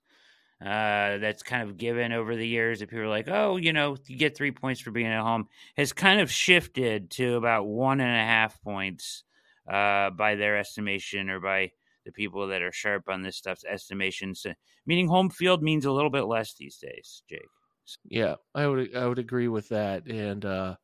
uh, 0.62 1.18
that's 1.18 1.42
kind 1.42 1.64
of 1.64 1.78
given 1.78 2.12
over 2.12 2.36
the 2.36 2.48
years 2.48 2.80
that 2.80 2.90
people 2.90 3.04
are 3.04 3.10
like, 3.10 3.30
oh, 3.30 3.56
you 3.56 3.72
know, 3.72 3.98
you 4.08 4.18
get 4.18 4.36
three 4.36 4.52
points 4.52 4.82
for 4.82 4.92
being 4.92 5.08
at 5.08 5.22
home 5.22 5.48
has 5.78 5.94
kind 5.94 6.20
of 6.20 6.30
shifted 6.30 7.10
to 7.12 7.36
about 7.36 7.66
one 7.66 8.02
and 8.02 8.14
a 8.16 8.26
half 8.26 8.62
points 8.62 9.24
uh, 9.70 10.10
by 10.12 10.36
their 10.36 10.58
estimation 10.58 11.30
or 11.30 11.40
by 11.40 11.72
the 12.06 12.12
people 12.12 12.48
that 12.48 12.62
are 12.62 12.72
sharp 12.72 13.04
on 13.10 13.22
this 13.22 13.38
stuff's 13.38 13.66
estimations. 13.66 14.46
Uh, 14.46 14.54
Meaning 14.86 15.08
home 15.08 15.30
field 15.30 15.62
means 15.62 15.86
a 15.86 15.92
little 15.92 16.10
bit 16.10 16.24
less 16.24 16.56
these 16.56 16.78
days, 16.78 17.24
Jake. 17.30 17.42
Yeah, 18.06 18.36
I 18.56 18.68
would 18.68 18.96
I 18.96 19.08
would 19.08 19.20
agree 19.20 19.48
with 19.48 19.70
that. 19.70 20.06
And 20.08 20.46
uh 20.46 20.76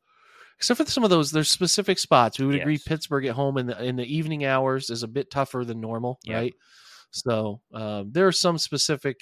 except 0.58 0.80
for 0.80 0.90
some 0.90 1.04
of 1.04 1.10
those, 1.10 1.32
there's 1.32 1.52
specific 1.52 2.00
spots. 2.00 2.40
We 2.40 2.46
would 2.46 2.56
agree 2.62 2.80
Pittsburgh 2.84 3.26
at 3.26 3.36
home 3.36 3.58
in 3.58 3.68
the 3.68 3.84
in 3.84 3.96
the 3.96 4.06
evening 4.06 4.46
hours 4.46 4.90
is 4.90 5.04
a 5.04 5.08
bit 5.08 5.30
tougher 5.30 5.64
than 5.66 5.82
normal, 5.82 6.20
Yeah. 6.24 6.38
right? 6.38 6.54
So 7.12 7.62
um, 7.74 8.12
there 8.12 8.28
are 8.28 8.32
some 8.32 8.58
specific 8.58 9.20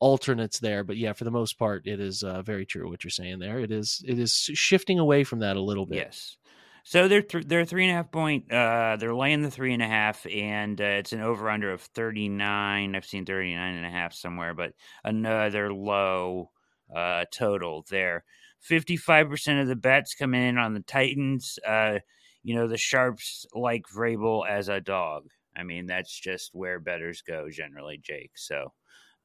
alternates 0.00 0.60
there, 0.60 0.84
but 0.84 0.96
yeah, 0.96 1.12
for 1.12 1.24
the 1.24 1.30
most 1.30 1.58
part, 1.58 1.86
it 1.86 2.00
is 2.00 2.22
uh, 2.22 2.42
very 2.42 2.64
true 2.64 2.88
what 2.88 3.02
you're 3.04 3.10
saying 3.10 3.40
there. 3.40 3.58
It 3.58 3.72
is 3.72 4.02
it 4.06 4.18
is 4.18 4.32
shifting 4.32 4.98
away 4.98 5.24
from 5.24 5.40
that 5.40 5.56
a 5.56 5.62
little 5.62 5.86
bit. 5.86 5.96
Yes. 5.96 6.36
So 6.84 7.08
they're 7.08 7.22
th- 7.22 7.46
they're 7.46 7.64
three 7.64 7.84
and 7.84 7.92
a 7.92 7.94
half 7.96 8.10
point. 8.10 8.50
Uh, 8.52 8.96
they're 8.98 9.14
laying 9.14 9.42
the 9.42 9.50
three 9.50 9.72
and 9.74 9.82
a 9.82 9.86
half, 9.86 10.26
and 10.26 10.80
uh, 10.80 10.84
it's 10.84 11.12
an 11.12 11.20
over 11.20 11.50
under 11.50 11.72
of 11.72 11.82
thirty 11.82 12.28
nine. 12.28 12.96
I've 12.96 13.04
seen 13.04 13.26
39 13.26 13.74
and 13.74 13.86
a 13.86 13.90
half 13.90 14.14
somewhere, 14.14 14.54
but 14.54 14.72
another 15.04 15.72
low 15.72 16.50
uh, 16.94 17.24
total 17.32 17.84
there. 17.90 18.24
Fifty 18.60 18.96
five 18.96 19.28
percent 19.28 19.60
of 19.60 19.68
the 19.68 19.76
bets 19.76 20.14
coming 20.14 20.42
in 20.42 20.58
on 20.58 20.74
the 20.74 20.80
Titans. 20.80 21.58
Uh, 21.66 21.98
you 22.42 22.54
know 22.54 22.66
the 22.66 22.78
sharps 22.78 23.46
like 23.54 23.84
Vrabel 23.94 24.48
as 24.48 24.68
a 24.68 24.80
dog. 24.80 25.24
I 25.56 25.64
mean 25.64 25.86
that's 25.86 26.18
just 26.18 26.50
where 26.54 26.80
bettors 26.80 27.22
go 27.22 27.50
generally, 27.50 27.98
Jake. 28.02 28.32
So, 28.36 28.72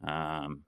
um, 0.06 0.64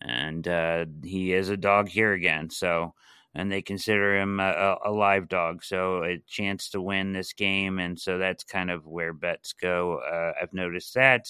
and 0.00 0.46
uh, 0.46 0.86
he 1.02 1.32
is 1.32 1.48
a 1.48 1.56
dog 1.56 1.88
here 1.88 2.12
again. 2.12 2.50
So 2.50 2.94
and 3.38 3.52
they 3.52 3.62
consider 3.62 4.18
him 4.18 4.40
a, 4.40 4.76
a, 4.84 4.90
live 4.90 5.28
dog. 5.28 5.62
So 5.62 6.02
a 6.02 6.18
chance 6.26 6.70
to 6.70 6.82
win 6.82 7.12
this 7.12 7.32
game, 7.32 7.78
and 7.78 7.96
so 7.96 8.18
that's 8.18 8.42
kind 8.42 8.68
of 8.68 8.84
where 8.84 9.12
bets 9.12 9.52
go. 9.52 10.00
Uh, 10.00 10.32
I've 10.42 10.52
noticed 10.52 10.94
that. 10.94 11.28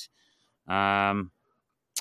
Um, 0.66 1.30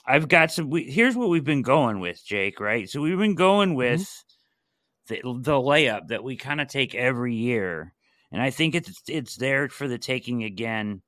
I've 0.05 0.29
got 0.29 0.53
some. 0.53 0.69
We, 0.69 0.89
here's 0.89 1.17
what 1.17 1.27
we've 1.27 1.43
been 1.43 1.61
going 1.61 1.99
with, 1.99 2.23
Jake. 2.25 2.61
Right. 2.61 2.89
So 2.89 3.01
we've 3.01 3.17
been 3.17 3.35
going 3.35 3.71
mm-hmm. 3.71 3.77
with 3.77 4.23
mm-hmm. 5.09 5.33
the 5.35 5.51
the 5.51 5.59
layup 5.59 6.07
that 6.07 6.23
we 6.23 6.37
kind 6.37 6.61
of 6.61 6.69
take 6.69 6.95
every 6.95 7.35
year, 7.35 7.93
and 8.31 8.41
I 8.41 8.49
think 8.49 8.75
it's 8.75 9.01
it's 9.09 9.35
there 9.35 9.67
for 9.67 9.89
the 9.89 9.97
taking 9.97 10.45
again 10.45 11.01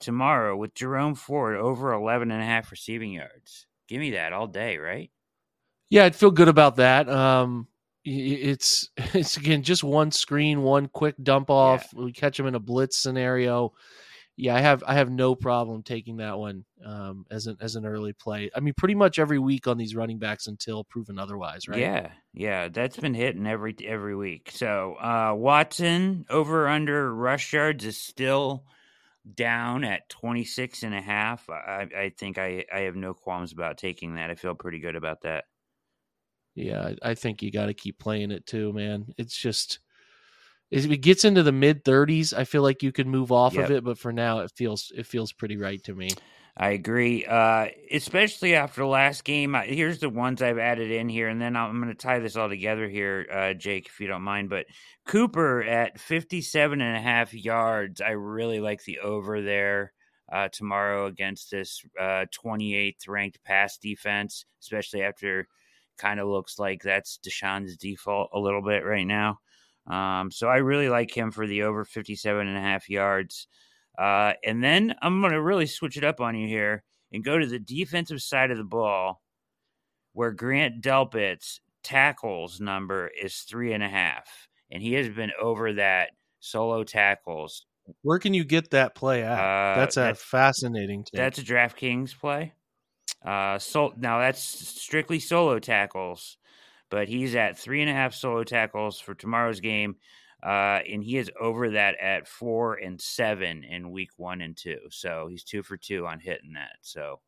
tomorrow 0.00 0.56
with 0.56 0.74
Jerome 0.74 1.16
Ford 1.16 1.56
over 1.56 1.92
11 1.92 2.30
and 2.30 2.42
a 2.42 2.46
half 2.46 2.70
receiving 2.70 3.12
yards. 3.12 3.66
Give 3.88 4.00
me 4.00 4.12
that 4.12 4.32
all 4.32 4.46
day, 4.46 4.78
right? 4.78 5.10
Yeah, 5.90 6.06
I'd 6.06 6.16
feel 6.16 6.30
good 6.30 6.48
about 6.48 6.76
that. 6.76 7.10
Um, 7.10 7.68
it's 8.04 8.90
it's 8.96 9.36
again 9.36 9.62
just 9.62 9.84
one 9.84 10.10
screen, 10.10 10.62
one 10.62 10.88
quick 10.88 11.16
dump 11.22 11.50
off. 11.50 11.86
Yeah. 11.94 12.04
We 12.04 12.12
catch 12.12 12.36
them 12.36 12.46
in 12.46 12.54
a 12.54 12.60
blitz 12.60 12.96
scenario. 12.96 13.72
Yeah, 14.36 14.54
I 14.54 14.60
have 14.60 14.82
I 14.86 14.94
have 14.94 15.10
no 15.10 15.34
problem 15.34 15.82
taking 15.82 16.16
that 16.16 16.38
one 16.38 16.64
um, 16.84 17.26
as 17.30 17.46
an 17.46 17.58
as 17.60 17.76
an 17.76 17.84
early 17.84 18.14
play. 18.14 18.50
I 18.56 18.60
mean, 18.60 18.74
pretty 18.76 18.94
much 18.94 19.18
every 19.18 19.38
week 19.38 19.66
on 19.66 19.76
these 19.76 19.94
running 19.94 20.18
backs 20.18 20.46
until 20.46 20.84
proven 20.84 21.18
otherwise, 21.18 21.68
right? 21.68 21.78
Yeah, 21.78 22.10
yeah, 22.32 22.68
that's 22.68 22.96
been 22.96 23.14
hitting 23.14 23.46
every 23.46 23.76
every 23.84 24.16
week. 24.16 24.50
So 24.54 24.94
uh, 24.94 25.34
Watson 25.36 26.24
over 26.30 26.66
under 26.66 27.14
rush 27.14 27.52
yards 27.52 27.84
is 27.84 27.98
still 27.98 28.64
down 29.34 29.84
at 29.84 30.08
26 30.08 30.82
and 30.82 30.94
a 30.94 31.00
half. 31.00 31.48
I, 31.48 31.86
I 31.96 32.12
think 32.16 32.38
I, 32.38 32.64
I 32.72 32.80
have 32.80 32.96
no 32.96 33.14
qualms 33.14 33.52
about 33.52 33.78
taking 33.78 34.16
that. 34.16 34.30
I 34.30 34.34
feel 34.34 34.54
pretty 34.54 34.80
good 34.80 34.96
about 34.96 35.22
that. 35.22 35.44
Yeah, 36.54 36.92
I 37.02 37.14
think 37.14 37.42
you 37.42 37.50
got 37.50 37.66
to 37.66 37.74
keep 37.74 37.98
playing 37.98 38.30
it 38.30 38.46
too, 38.46 38.72
man. 38.72 39.06
It's 39.16 39.36
just 39.36 39.78
if 40.70 40.90
it 40.90 40.98
gets 40.98 41.24
into 41.24 41.42
the 41.42 41.52
mid 41.52 41.84
30s, 41.84 42.32
I 42.32 42.44
feel 42.44 42.62
like 42.62 42.82
you 42.82 42.92
could 42.92 43.06
move 43.06 43.30
off 43.30 43.54
yep. 43.54 43.64
of 43.64 43.70
it, 43.70 43.84
but 43.84 43.98
for 43.98 44.12
now 44.12 44.40
it 44.40 44.52
feels 44.54 44.92
it 44.96 45.06
feels 45.06 45.32
pretty 45.32 45.56
right 45.56 45.82
to 45.84 45.94
me. 45.94 46.10
I 46.54 46.70
agree, 46.70 47.24
uh, 47.24 47.68
especially 47.90 48.54
after 48.54 48.84
last 48.84 49.24
game. 49.24 49.54
Here's 49.64 50.00
the 50.00 50.10
ones 50.10 50.42
I've 50.42 50.58
added 50.58 50.90
in 50.90 51.08
here, 51.08 51.28
and 51.28 51.40
then 51.40 51.56
I'm 51.56 51.80
going 51.80 51.88
to 51.88 51.94
tie 51.94 52.18
this 52.18 52.36
all 52.36 52.50
together 52.50 52.86
here, 52.88 53.26
uh, 53.32 53.54
Jake, 53.54 53.86
if 53.86 54.00
you 54.00 54.06
don't 54.06 54.22
mind. 54.22 54.50
But 54.50 54.66
Cooper 55.06 55.62
at 55.62 55.98
57 55.98 56.80
and 56.82 56.96
a 56.96 57.00
half 57.00 57.32
yards. 57.32 58.02
I 58.02 58.10
really 58.10 58.60
like 58.60 58.84
the 58.84 58.98
over 58.98 59.40
there 59.40 59.94
uh, 60.30 60.48
tomorrow 60.52 61.06
against 61.06 61.50
this 61.50 61.82
28th 61.98 63.08
uh, 63.08 63.12
ranked 63.12 63.42
pass 63.44 63.78
defense, 63.78 64.44
especially 64.60 65.02
after 65.02 65.48
kind 65.98 66.20
of 66.20 66.28
looks 66.28 66.58
like 66.58 66.82
that's 66.82 67.18
Deshaun's 67.24 67.76
default 67.76 68.30
a 68.32 68.38
little 68.38 68.62
bit 68.62 68.84
right 68.84 69.06
now. 69.06 69.38
Um, 69.86 70.30
so 70.30 70.48
I 70.48 70.58
really 70.58 70.88
like 70.88 71.16
him 71.16 71.30
for 71.30 71.46
the 71.46 71.62
over 71.62 71.84
57 71.84 72.46
and 72.46 72.56
a 72.56 72.60
half 72.60 72.88
yards. 72.88 73.48
Uh, 73.98 74.32
and 74.44 74.62
then 74.62 74.94
I'm 75.02 75.20
going 75.20 75.32
to 75.32 75.42
really 75.42 75.66
switch 75.66 75.96
it 75.96 76.04
up 76.04 76.20
on 76.20 76.36
you 76.36 76.46
here 76.48 76.82
and 77.12 77.24
go 77.24 77.38
to 77.38 77.46
the 77.46 77.58
defensive 77.58 78.22
side 78.22 78.50
of 78.50 78.58
the 78.58 78.64
ball 78.64 79.22
where 80.12 80.32
Grant 80.32 80.82
Delpit's 80.82 81.60
tackles 81.82 82.60
number 82.60 83.10
is 83.20 83.38
three 83.40 83.72
and 83.72 83.82
a 83.82 83.88
half. 83.88 84.48
And 84.70 84.82
he 84.82 84.94
has 84.94 85.08
been 85.08 85.32
over 85.40 85.74
that 85.74 86.10
solo 86.40 86.84
tackles. 86.84 87.66
Where 88.02 88.18
can 88.18 88.32
you 88.32 88.44
get 88.44 88.70
that 88.70 88.94
play 88.94 89.22
at? 89.22 89.38
Uh, 89.38 89.78
that's 89.78 89.96
a 89.96 90.00
that's, 90.00 90.22
fascinating. 90.22 91.04
Take. 91.04 91.18
That's 91.18 91.38
a 91.38 91.42
DraftKings 91.42 92.18
play. 92.18 92.54
Uh, 93.24 93.58
so 93.58 93.92
now 93.96 94.18
that's 94.20 94.42
strictly 94.42 95.20
solo 95.20 95.58
tackles, 95.58 96.36
but 96.90 97.08
he's 97.08 97.34
at 97.34 97.58
three 97.58 97.80
and 97.80 97.90
a 97.90 97.94
half 97.94 98.14
solo 98.14 98.44
tackles 98.44 98.98
for 98.98 99.14
tomorrow's 99.14 99.60
game. 99.60 99.96
Uh, 100.42 100.80
and 100.90 101.04
he 101.04 101.18
is 101.18 101.30
over 101.40 101.70
that 101.70 101.94
at 102.00 102.26
four 102.26 102.74
and 102.74 103.00
seven 103.00 103.62
in 103.62 103.92
week 103.92 104.10
one 104.16 104.40
and 104.40 104.56
two. 104.56 104.78
So 104.90 105.28
he's 105.30 105.44
two 105.44 105.62
for 105.62 105.76
two 105.76 106.04
on 106.04 106.18
hitting 106.18 106.54
that. 106.54 106.78
So 106.80 107.20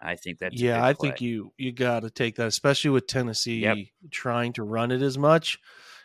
I 0.00 0.16
think 0.16 0.38
that's 0.38 0.60
yeah. 0.60 0.84
I 0.84 0.94
think 0.94 1.20
you 1.20 1.52
you 1.58 1.72
got 1.72 2.00
to 2.00 2.10
take 2.10 2.36
that, 2.36 2.46
especially 2.46 2.90
with 2.90 3.06
Tennessee 3.06 3.60
yep. 3.60 3.78
trying 4.10 4.54
to 4.54 4.62
run 4.62 4.90
it 4.90 5.02
as 5.02 5.18
much, 5.18 5.58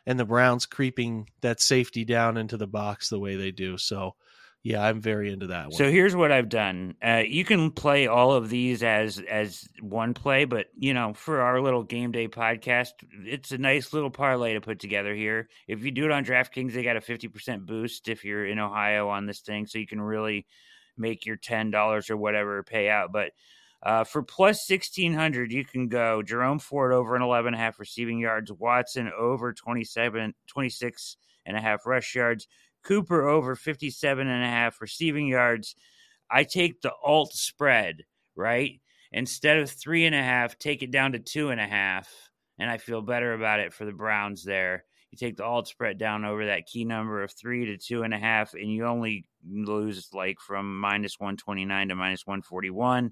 and 0.06 0.20
the 0.20 0.26
Browns 0.26 0.66
creeping 0.66 1.30
that 1.42 1.62
safety 1.62 2.04
down 2.04 2.36
into 2.36 2.58
the 2.58 2.68
box 2.68 3.10
the 3.10 3.20
way 3.20 3.36
they 3.36 3.52
do. 3.52 3.78
So 3.78 4.16
yeah, 4.64 4.84
I'm 4.84 5.02
very 5.02 5.32
into 5.32 5.48
that 5.48 5.70
one. 5.70 5.72
So 5.72 5.90
here's 5.90 6.16
what 6.16 6.32
I've 6.32 6.50
done. 6.50 6.96
Uh, 7.04 7.24
you 7.26 7.44
can 7.44 7.72
play 7.72 8.06
all 8.06 8.34
of 8.34 8.50
these 8.50 8.84
as 8.84 9.20
as 9.20 9.68
one 9.80 10.14
play, 10.14 10.46
but 10.46 10.68
you 10.78 10.94
know, 10.94 11.14
for 11.14 11.42
our 11.42 11.60
little 11.62 11.82
game 11.82 12.12
day 12.12 12.28
podcast, 12.28 12.92
it's 13.26 13.52
a 13.52 13.58
nice 13.58 13.92
little 13.92 14.12
parlay 14.12 14.54
to 14.54 14.62
put 14.62 14.80
together 14.80 15.16
here. 15.16 15.50
If 15.68 15.84
you 15.84 15.90
do 15.90 16.06
it 16.06 16.12
on 16.12 16.26
DraftKings, 16.26 16.74
they 16.74 16.84
got 16.84 16.96
a 16.96 17.02
50% 17.02 17.66
boost 17.66 18.08
if 18.08 18.24
you're 18.24 18.46
in 18.46 18.60
Ohio 18.60 19.10
on 19.10 19.26
this 19.26 19.40
thing, 19.40 19.66
so 19.66 19.80
you 19.80 19.88
can 19.88 20.02
really 20.02 20.46
make 20.96 21.26
your 21.26 21.38
ten 21.38 21.72
dollars 21.72 22.12
or 22.12 22.18
whatever 22.18 22.62
pay 22.62 22.88
out. 22.88 23.12
But 23.12 23.32
uh, 23.82 24.04
for 24.04 24.22
plus 24.22 24.70
1600, 24.70 25.52
you 25.52 25.66
can 25.66 25.88
go 25.88 26.22
Jerome 26.22 26.60
Ford 26.60 26.94
over 26.94 27.16
an 27.16 27.24
11 27.24 27.48
and 27.48 27.56
a 27.56 27.64
half 27.64 27.80
receiving 27.80 28.20
yards, 28.20 28.52
Watson 28.52 29.12
over 29.18 29.54
27, 29.54 30.36
26 30.46 31.18
and 31.48 31.58
a 31.58 31.62
half 31.62 31.88
rush 31.88 32.14
yards. 32.14 32.48
Cooper 32.84 33.28
over 33.28 33.56
57 33.56 34.28
and 34.28 34.44
a 34.44 34.48
half 34.48 34.82
receiving 34.82 35.28
yards. 35.28 35.76
I 36.30 36.44
take 36.44 36.82
the 36.82 36.94
alt 37.04 37.34
spread, 37.34 38.04
right? 38.36 38.80
Instead 39.12 39.58
of 39.58 39.70
three 39.70 40.06
and 40.06 40.16
a 40.16 40.24
half, 40.24 40.58
take 40.58 40.84
it 40.84 40.92
down 40.92 41.12
to 41.12 41.20
two 41.20 41.50
and 41.50 41.60
a 41.60 41.68
half. 41.68 42.10
And 42.58 42.70
I 42.70 42.78
feel 42.78 43.02
better 43.02 43.34
about 43.34 43.60
it 43.60 43.74
for 43.74 43.86
the 43.86 43.92
Browns 43.92 44.44
there. 44.44 44.86
You 45.12 45.18
take 45.18 45.36
the 45.36 45.44
alt 45.44 45.68
spread 45.68 45.98
down 45.98 46.24
over 46.24 46.46
that 46.46 46.68
key 46.68 46.86
number 46.86 47.22
of 47.22 47.34
three 47.34 47.66
to 47.66 47.78
two 47.78 48.04
and 48.04 48.14
a 48.14 48.18
half, 48.18 48.54
and 48.54 48.72
you 48.72 48.86
only 48.86 49.26
lose 49.46 50.08
like 50.14 50.40
from 50.40 50.80
minus 50.80 51.20
129 51.20 51.90
to 51.90 51.96
minus 51.96 52.26
141. 52.26 53.12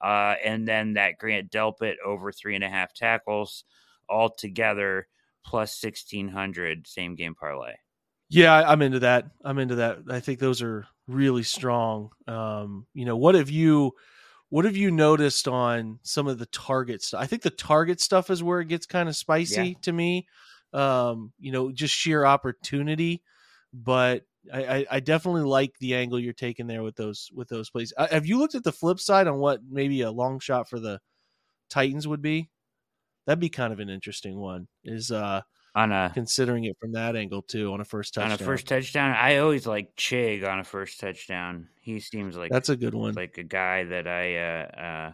Uh, 0.00 0.34
and 0.44 0.68
then 0.68 0.92
that 0.94 1.18
Grant 1.18 1.50
Delpit 1.50 1.94
over 2.04 2.30
three 2.32 2.54
and 2.54 2.64
a 2.64 2.68
half 2.68 2.92
tackles 2.92 3.64
altogether 4.08 5.08
plus 5.44 5.82
1600 5.82 6.86
same 6.86 7.14
game 7.14 7.34
parlay. 7.34 7.74
Yeah, 8.30 8.54
I'm 8.54 8.82
into 8.82 9.00
that. 9.00 9.26
I'm 9.42 9.58
into 9.58 9.76
that. 9.76 10.00
I 10.10 10.20
think 10.20 10.38
those 10.38 10.62
are 10.62 10.86
really 11.06 11.42
strong. 11.42 12.10
Um, 12.26 12.86
you 12.92 13.04
know, 13.04 13.16
what 13.16 13.34
have 13.34 13.50
you 13.50 13.92
what 14.50 14.64
have 14.64 14.76
you 14.76 14.90
noticed 14.90 15.46
on 15.48 15.98
some 16.02 16.26
of 16.26 16.38
the 16.38 16.46
targets? 16.46 17.12
I 17.14 17.26
think 17.26 17.42
the 17.42 17.50
target 17.50 18.00
stuff 18.00 18.30
is 18.30 18.42
where 18.42 18.60
it 18.60 18.68
gets 18.68 18.86
kind 18.86 19.08
of 19.08 19.16
spicy 19.16 19.68
yeah. 19.68 19.74
to 19.82 19.92
me. 19.92 20.26
Um, 20.72 21.32
you 21.38 21.52
know, 21.52 21.72
just 21.72 21.94
sheer 21.94 22.26
opportunity, 22.26 23.22
but 23.72 24.24
I, 24.52 24.64
I, 24.64 24.86
I, 24.90 25.00
definitely 25.00 25.42
like 25.42 25.72
the 25.78 25.94
angle 25.94 26.20
you're 26.20 26.34
taking 26.34 26.66
there 26.66 26.82
with 26.82 26.94
those 26.94 27.30
with 27.34 27.48
those 27.48 27.70
plays. 27.70 27.94
Uh, 27.96 28.06
have 28.10 28.26
you 28.26 28.38
looked 28.38 28.54
at 28.54 28.64
the 28.64 28.72
flip 28.72 29.00
side 29.00 29.26
on 29.26 29.38
what 29.38 29.60
maybe 29.66 30.02
a 30.02 30.10
long 30.10 30.40
shot 30.40 30.68
for 30.68 30.78
the 30.78 31.00
Titans 31.70 32.06
would 32.06 32.20
be? 32.20 32.50
That'd 33.26 33.40
be 33.40 33.48
kind 33.48 33.72
of 33.72 33.80
an 33.80 33.88
interesting 33.88 34.38
one. 34.38 34.68
Is 34.84 35.10
uh 35.10 35.40
on 35.74 35.92
a 35.92 36.10
considering 36.14 36.64
it 36.64 36.76
from 36.80 36.92
that 36.92 37.16
angle 37.16 37.42
too 37.42 37.72
on 37.72 37.80
a 37.80 37.84
first 37.84 38.14
touchdown. 38.14 38.32
On 38.32 38.40
a 38.40 38.44
first 38.44 38.66
touchdown, 38.66 39.14
I 39.16 39.38
always 39.38 39.66
like 39.66 39.94
Chig 39.96 40.48
on 40.48 40.58
a 40.58 40.64
first 40.64 41.00
touchdown. 41.00 41.68
He 41.80 42.00
seems 42.00 42.36
like 42.36 42.50
that's 42.50 42.68
a 42.68 42.76
good 42.76 42.94
one. 42.94 43.14
Like 43.14 43.38
a 43.38 43.44
guy 43.44 43.84
that 43.84 44.06
I 44.06 44.36
uh, 44.36 44.80
uh, 44.80 45.12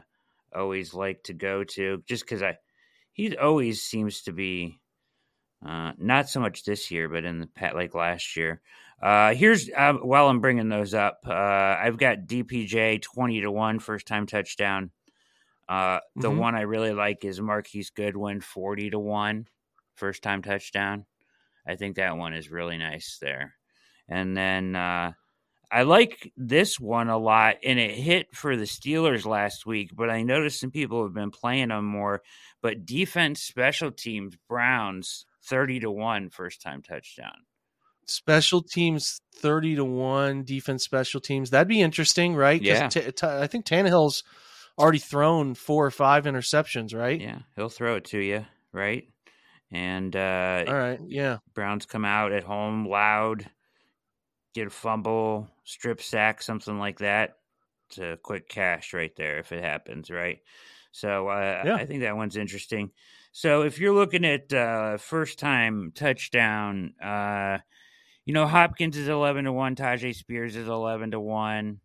always 0.59 0.95
like 0.95 1.25
to 1.25 1.35
go 1.35 1.65
to, 1.65 2.03
just 2.07 2.25
because 2.25 2.43
I 2.43 2.59
he 3.13 3.37
always 3.37 3.83
seems 3.83 4.23
to 4.23 4.33
be 4.33 4.81
uh, 5.65 5.93
not 5.99 6.29
so 6.29 6.41
much 6.41 6.65
this 6.65 6.91
year, 6.91 7.09
but 7.09 7.25
in 7.25 7.41
the 7.41 7.49
like 7.75 7.95
last 7.95 8.37
year. 8.37 8.61
Uh, 9.03 9.35
here's 9.35 9.69
uh, 9.77 9.95
while 9.95 10.29
I'm 10.29 10.41
bringing 10.41 10.69
those 10.69 10.95
up, 10.95 11.21
uh, 11.27 11.33
I've 11.33 11.99
got 11.99 12.27
DPJ 12.27 13.03
twenty 13.03 13.41
to 13.41 13.51
one 13.51 13.79
first 13.81 14.07
time 14.07 14.27
touchdown. 14.27 14.91
Uh, 15.69 16.01
the 16.17 16.29
mm-hmm. 16.29 16.39
one 16.39 16.55
I 16.55 16.63
really 16.63 16.93
like 16.93 17.25
is 17.25 17.41
Marquise 17.41 17.91
Goodwin 17.91 18.41
forty 18.41 18.91
to 18.91 18.99
one 18.99 19.47
first 19.95 20.23
time 20.23 20.43
touchdown. 20.43 21.07
I 21.67 21.77
think 21.77 21.97
that 21.97 22.17
one 22.17 22.35
is 22.35 22.51
really 22.51 22.77
nice 22.77 23.19
there. 23.21 23.55
And 24.09 24.37
then 24.37 24.77
uh, 24.77 25.13
I 25.71 25.83
like 25.83 26.33
this 26.37 26.79
one 26.79 27.09
a 27.09 27.19
lot, 27.19 27.57
and 27.65 27.79
it 27.79 27.93
hit 27.93 28.35
for 28.35 28.57
the 28.57 28.65
Steelers 28.65 29.25
last 29.25 29.67
week, 29.67 29.91
but 29.95 30.11
I 30.11 30.23
noticed 30.23 30.61
some 30.61 30.71
people 30.71 31.03
have 31.03 31.15
been 31.15 31.31
playing 31.31 31.69
them 31.69 31.85
more. 31.85 32.23
But 32.63 32.87
defense, 32.87 33.43
special 33.43 33.91
teams, 33.91 34.37
Browns, 34.49 35.27
30 35.45 35.81
to 35.81 35.91
1 35.91 36.31
first 36.31 36.63
time 36.63 36.83
touchdown. 36.83 37.45
Special 38.07 38.63
teams, 38.63 39.21
30 39.37 39.77
to 39.77 39.85
1, 39.85 40.45
defense, 40.45 40.85
special 40.85 41.21
teams. 41.21 41.51
That'd 41.51 41.69
be 41.69 41.81
interesting, 41.81 42.37
right? 42.37 42.61
Yeah. 42.61 42.89
T- 42.89 43.11
t- 43.11 43.27
I 43.27 43.47
think 43.47 43.65
Tannehill's 43.65 44.23
already 44.79 44.99
thrown 44.99 45.55
four 45.55 45.87
or 45.87 45.91
five 45.91 46.25
interceptions, 46.25 46.95
right? 46.95 47.21
Yeah, 47.21 47.39
he'll 47.57 47.69
throw 47.69 47.97
it 47.97 48.05
to 48.07 48.19
you, 48.19 48.45
right? 48.73 49.09
And 49.75 50.15
uh, 50.15 50.65
all 50.69 50.75
right, 50.75 51.01
yeah, 51.05 51.39
Browns 51.53 51.85
come 51.85 52.05
out 52.05 52.31
at 52.31 52.45
home 52.45 52.87
loud, 52.87 53.51
get 54.55 54.69
a 54.69 54.71
fumble, 54.71 55.49
strip 55.65 56.01
sack, 56.01 56.43
something 56.43 56.79
like 56.79 57.01
that. 57.01 57.39
It's 57.89 57.99
a 57.99 58.17
quick 58.23 58.49
cash 58.49 58.95
right 58.95 59.11
there 59.17 59.41
if 59.41 59.51
it 59.51 59.65
happens, 59.65 60.11
right? 60.11 60.39
So 60.93 61.27
uh, 61.27 61.63
yeah. 61.67 61.75
I 61.75 61.87
think 61.87 62.03
that 62.03 62.17
one's 62.17 62.37
interesting. 62.37 62.93
So 63.33 63.63
if 63.63 63.81
you're 63.81 63.93
looking 63.93 64.25
at 64.25 64.53
uh, 64.53 64.97
first 64.99 65.41
time 65.41 65.91
touchdown, 65.93 66.95
uh, 67.03 67.59
you 68.25 68.33
know 68.33 68.47
Hopkins 68.47 68.97
is 68.97 69.09
eleven 69.09 69.45
to 69.47 69.53
one, 69.53 69.75
Tyjae 69.75 70.15
Spears 70.15 70.55
is 70.55 70.69
eleven 70.69 71.11
to 71.11 71.19
one, 71.19 71.81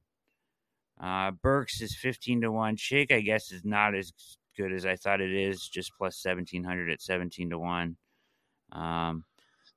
uh, 1.02 1.32
Burks 1.32 1.82
is 1.82 1.96
fifteen 1.96 2.42
to 2.42 2.52
one. 2.52 2.76
Chig, 2.76 3.12
I 3.12 3.22
guess, 3.22 3.52
is 3.52 3.66
not 3.66 3.96
as 3.96 4.14
good 4.60 4.74
as 4.74 4.86
I 4.86 4.96
thought 4.96 5.22
it 5.22 5.34
is, 5.34 5.68
just 5.68 5.92
plus 5.98 6.18
seventeen 6.18 6.64
hundred 6.64 6.92
at 6.92 7.02
seventeen 7.02 7.50
to 7.52 7.60
one. 7.60 7.96
Um, 8.72 9.24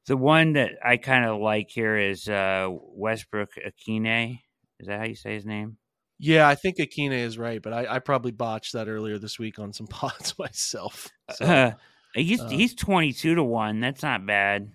the 0.06 0.16
one 0.16 0.54
that 0.54 0.72
I 0.84 0.96
kind 0.96 1.24
of 1.24 1.40
like 1.40 1.70
here 1.70 1.96
is 1.96 2.28
uh, 2.28 2.68
Westbrook 2.70 3.50
Ikhine. 3.56 4.40
Is 4.80 4.88
that 4.88 4.98
how 4.98 5.06
you 5.06 5.14
say 5.14 5.34
his 5.34 5.46
name? 5.46 5.76
Yeah, 6.18 6.48
I 6.48 6.56
think 6.56 6.76
Ikhine 6.76 7.12
is 7.12 7.38
right, 7.38 7.62
but 7.62 7.72
I, 7.72 7.96
I, 7.96 7.98
probably 7.98 8.32
botched 8.32 8.74
that 8.74 8.88
earlier 8.88 9.18
this 9.18 9.38
week 9.38 9.58
on 9.58 9.72
some 9.72 9.86
pods 9.88 10.38
myself. 10.38 11.08
So, 11.34 11.44
uh, 11.44 11.72
he's 12.14 12.40
uh, 12.40 12.48
he's 12.48 12.74
twenty 12.74 13.12
two 13.12 13.36
to 13.36 13.44
one. 13.44 13.80
That's 13.80 14.02
not 14.02 14.26
bad. 14.26 14.72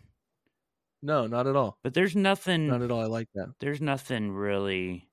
No, 1.02 1.28
not 1.28 1.48
at 1.48 1.56
all. 1.56 1.78
But 1.84 1.94
there's 1.94 2.16
nothing. 2.16 2.68
Not 2.68 2.82
at 2.82 2.92
all. 2.92 3.02
I 3.02 3.06
like 3.06 3.30
that. 3.36 3.54
There's 3.60 3.82
nothing 3.82 4.32
really. 4.32 5.08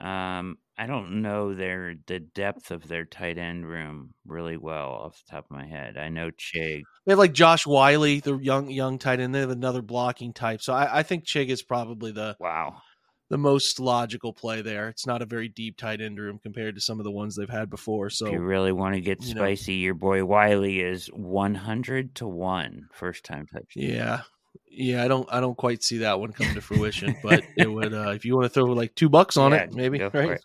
Um, 0.00 0.58
I 0.78 0.86
don't 0.86 1.22
know 1.22 1.54
their 1.54 1.94
the 2.06 2.20
depth 2.20 2.70
of 2.70 2.86
their 2.86 3.04
tight 3.04 3.38
end 3.38 3.66
room 3.66 4.12
really 4.26 4.56
well 4.56 4.90
off 4.90 5.22
the 5.24 5.30
top 5.30 5.46
of 5.46 5.56
my 5.56 5.66
head. 5.66 5.96
I 5.96 6.08
know 6.08 6.30
Chig. 6.30 6.82
They 7.06 7.12
have 7.12 7.18
like 7.18 7.32
Josh 7.32 7.66
Whyle, 7.66 8.00
the 8.00 8.38
young 8.42 8.70
young 8.70 8.98
tight 8.98 9.20
end. 9.20 9.34
They 9.34 9.40
have 9.40 9.50
another 9.50 9.82
blocking 9.82 10.32
type. 10.32 10.60
So 10.60 10.74
I, 10.74 10.98
I 10.98 11.02
think 11.02 11.24
Chig 11.24 11.48
is 11.48 11.62
probably 11.62 12.12
the 12.12 12.36
wow 12.38 12.82
the 13.28 13.38
most 13.38 13.80
logical 13.80 14.32
play 14.32 14.62
there. 14.62 14.88
It's 14.88 15.06
not 15.06 15.22
a 15.22 15.26
very 15.26 15.48
deep 15.48 15.76
tight 15.76 16.00
end 16.00 16.18
room 16.18 16.38
compared 16.42 16.74
to 16.76 16.80
some 16.80 17.00
of 17.00 17.04
the 17.04 17.10
ones 17.10 17.36
they've 17.36 17.48
had 17.48 17.70
before. 17.70 18.10
So 18.10 18.26
if 18.26 18.32
you 18.32 18.40
really 18.40 18.72
want 18.72 18.94
to 18.94 19.00
get 19.00 19.22
spicy, 19.22 19.76
know, 19.78 19.82
your 19.82 19.94
boy 19.94 20.24
Whyle 20.24 20.62
is 20.62 21.08
one 21.08 21.54
hundred 21.54 22.14
to 22.16 22.26
one 22.26 22.88
first 22.92 23.24
time 23.24 23.46
touchdown. 23.46 23.66
Yeah. 23.84 24.20
Yeah, 24.68 25.04
I 25.04 25.08
don't 25.08 25.28
I 25.32 25.40
don't 25.40 25.56
quite 25.56 25.82
see 25.82 25.98
that 25.98 26.20
one 26.20 26.32
come 26.32 26.52
to 26.54 26.60
fruition, 26.60 27.16
but 27.22 27.42
it 27.56 27.70
would 27.70 27.94
uh 27.94 28.10
if 28.10 28.24
you 28.24 28.34
want 28.34 28.44
to 28.44 28.50
throw 28.50 28.64
like 28.64 28.94
two 28.94 29.08
bucks 29.08 29.36
on 29.36 29.52
yeah, 29.52 29.64
it, 29.64 29.74
maybe 29.74 30.00
right. 30.02 30.40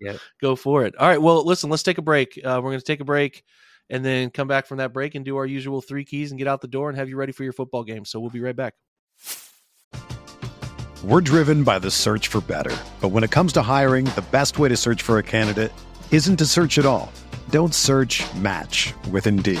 yeah. 0.00 0.16
Go 0.40 0.56
for 0.56 0.84
it. 0.84 0.94
All 0.96 1.08
right. 1.08 1.20
Well, 1.20 1.44
listen, 1.44 1.70
let's 1.70 1.82
take 1.82 1.98
a 1.98 2.02
break. 2.02 2.38
Uh, 2.42 2.60
we're 2.62 2.70
gonna 2.70 2.80
take 2.80 3.00
a 3.00 3.04
break 3.04 3.44
and 3.90 4.04
then 4.04 4.30
come 4.30 4.48
back 4.48 4.66
from 4.66 4.78
that 4.78 4.92
break 4.92 5.14
and 5.14 5.24
do 5.24 5.36
our 5.36 5.46
usual 5.46 5.80
three 5.80 6.04
keys 6.04 6.30
and 6.30 6.38
get 6.38 6.48
out 6.48 6.60
the 6.60 6.68
door 6.68 6.88
and 6.88 6.98
have 6.98 7.08
you 7.08 7.16
ready 7.16 7.32
for 7.32 7.44
your 7.44 7.52
football 7.52 7.84
game. 7.84 8.04
So 8.04 8.20
we'll 8.20 8.30
be 8.30 8.40
right 8.40 8.56
back. 8.56 8.74
We're 11.04 11.20
driven 11.20 11.64
by 11.64 11.80
the 11.80 11.90
search 11.90 12.28
for 12.28 12.40
better. 12.40 12.74
But 13.02 13.08
when 13.08 13.24
it 13.24 13.30
comes 13.30 13.52
to 13.54 13.62
hiring, 13.62 14.06
the 14.06 14.24
best 14.30 14.58
way 14.58 14.70
to 14.70 14.76
search 14.76 15.02
for 15.02 15.18
a 15.18 15.22
candidate 15.22 15.70
isn't 16.10 16.38
to 16.38 16.46
search 16.46 16.78
at 16.78 16.86
all. 16.86 17.12
Don't 17.50 17.74
search 17.74 18.24
match 18.36 18.94
with 19.10 19.26
Indeed. 19.26 19.60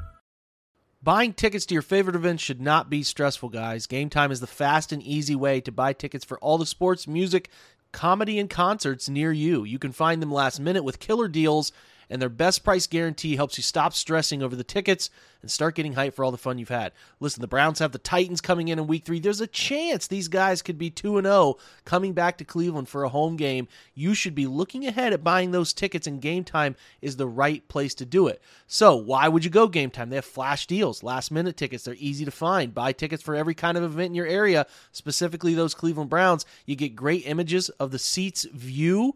Buying 1.03 1.33
tickets 1.33 1.65
to 1.65 1.73
your 1.73 1.81
favorite 1.81 2.15
events 2.15 2.43
should 2.43 2.61
not 2.61 2.87
be 2.87 3.01
stressful, 3.01 3.49
guys. 3.49 3.87
Game 3.87 4.07
Time 4.07 4.31
is 4.31 4.39
the 4.39 4.45
fast 4.45 4.91
and 4.91 5.01
easy 5.01 5.35
way 5.35 5.59
to 5.61 5.71
buy 5.71 5.93
tickets 5.93 6.23
for 6.23 6.37
all 6.41 6.59
the 6.59 6.65
sports, 6.67 7.07
music, 7.07 7.49
comedy, 7.91 8.37
and 8.37 8.47
concerts 8.47 9.09
near 9.09 9.31
you. 9.31 9.63
You 9.63 9.79
can 9.79 9.93
find 9.93 10.21
them 10.21 10.31
last 10.31 10.59
minute 10.59 10.83
with 10.83 10.99
killer 10.99 11.27
deals, 11.27 11.71
and 12.11 12.21
their 12.21 12.29
best 12.29 12.63
price 12.63 12.87
guarantee 12.87 13.37
helps 13.37 13.57
you 13.57 13.63
stop 13.63 13.93
stressing 13.93 14.43
over 14.43 14.55
the 14.55 14.63
tickets 14.63 15.09
and 15.41 15.49
start 15.49 15.75
getting 15.75 15.95
hyped 15.95 16.13
for 16.13 16.23
all 16.23 16.31
the 16.31 16.37
fun 16.37 16.57
you've 16.57 16.69
had. 16.69 16.91
Listen, 17.19 17.41
the 17.41 17.47
Browns 17.47 17.79
have 17.79 17.93
the 17.93 17.97
Titans 17.97 18.41
coming 18.41 18.67
in 18.67 18.77
in 18.77 18.85
week 18.85 19.05
three. 19.05 19.19
There's 19.19 19.41
a 19.41 19.47
chance 19.47 20.05
these 20.05 20.27
guys 20.27 20.61
could 20.61 20.77
be 20.77 20.89
2 20.89 21.17
and 21.17 21.25
0 21.25 21.57
coming 21.85 22.13
back 22.13 22.37
to 22.37 22.45
Cleveland 22.45 22.89
for 22.89 23.03
a 23.03 23.09
home 23.09 23.37
game. 23.37 23.67
You 23.95 24.13
should 24.13 24.35
be 24.35 24.45
looking 24.45 24.85
ahead 24.85 25.13
at 25.13 25.23
buying 25.23 25.51
those 25.51 25.73
tickets, 25.73 26.05
and 26.05 26.21
game 26.21 26.43
time 26.43 26.75
is 27.01 27.15
the 27.15 27.27
right 27.27 27.65
place 27.67 27.95
to 27.95 28.05
do 28.05 28.27
it. 28.27 28.41
So, 28.67 28.95
why 28.95 29.27
would 29.27 29.45
you 29.45 29.49
go 29.49 29.67
game 29.67 29.89
time? 29.89 30.09
They 30.09 30.17
have 30.17 30.25
flash 30.25 30.67
deals, 30.67 31.03
last 31.03 31.31
minute 31.31 31.57
tickets. 31.57 31.85
They're 31.85 31.95
easy 31.97 32.25
to 32.25 32.31
find. 32.31 32.73
Buy 32.73 32.91
tickets 32.91 33.23
for 33.23 33.35
every 33.35 33.55
kind 33.55 33.77
of 33.77 33.83
event 33.83 34.09
in 34.09 34.15
your 34.15 34.27
area, 34.27 34.67
specifically 34.91 35.53
those 35.53 35.73
Cleveland 35.73 36.09
Browns. 36.09 36.45
You 36.65 36.75
get 36.75 36.95
great 36.95 37.25
images 37.25 37.69
of 37.69 37.91
the 37.91 37.99
seats 37.99 38.45
view 38.53 39.15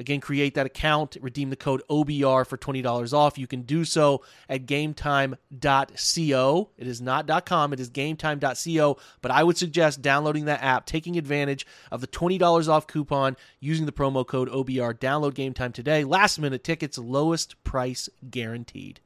Again, 0.00 0.20
create 0.20 0.54
that 0.54 0.64
account, 0.64 1.18
redeem 1.20 1.50
the 1.50 1.56
code 1.56 1.82
OBR 1.90 2.46
for 2.46 2.56
$20 2.56 3.12
off. 3.12 3.36
You 3.36 3.46
can 3.46 3.62
do 3.62 3.84
so 3.84 4.22
at 4.48 4.64
gametime.co. 4.64 6.70
It 6.78 6.86
is 6.86 7.02
not 7.02 7.44
.com, 7.44 7.74
it 7.74 7.80
is 7.80 7.90
gametime.co, 7.90 8.96
but 9.20 9.30
I 9.30 9.44
would 9.44 9.58
suggest 9.58 10.00
downloading 10.00 10.46
that 10.46 10.62
app, 10.62 10.86
taking 10.86 11.18
advantage 11.18 11.66
of 11.90 12.00
the 12.00 12.06
$20 12.06 12.66
off 12.66 12.86
coupon 12.86 13.36
using 13.60 13.84
the 13.84 13.92
promo 13.92 14.26
code 14.26 14.48
OBR. 14.48 14.94
Download 14.94 15.34
Game 15.34 15.52
Time 15.52 15.72
today. 15.72 16.02
Last 16.02 16.38
minute 16.38 16.64
tickets, 16.64 16.96
lowest 16.96 17.62
price 17.62 18.08
guaranteed. 18.30 19.00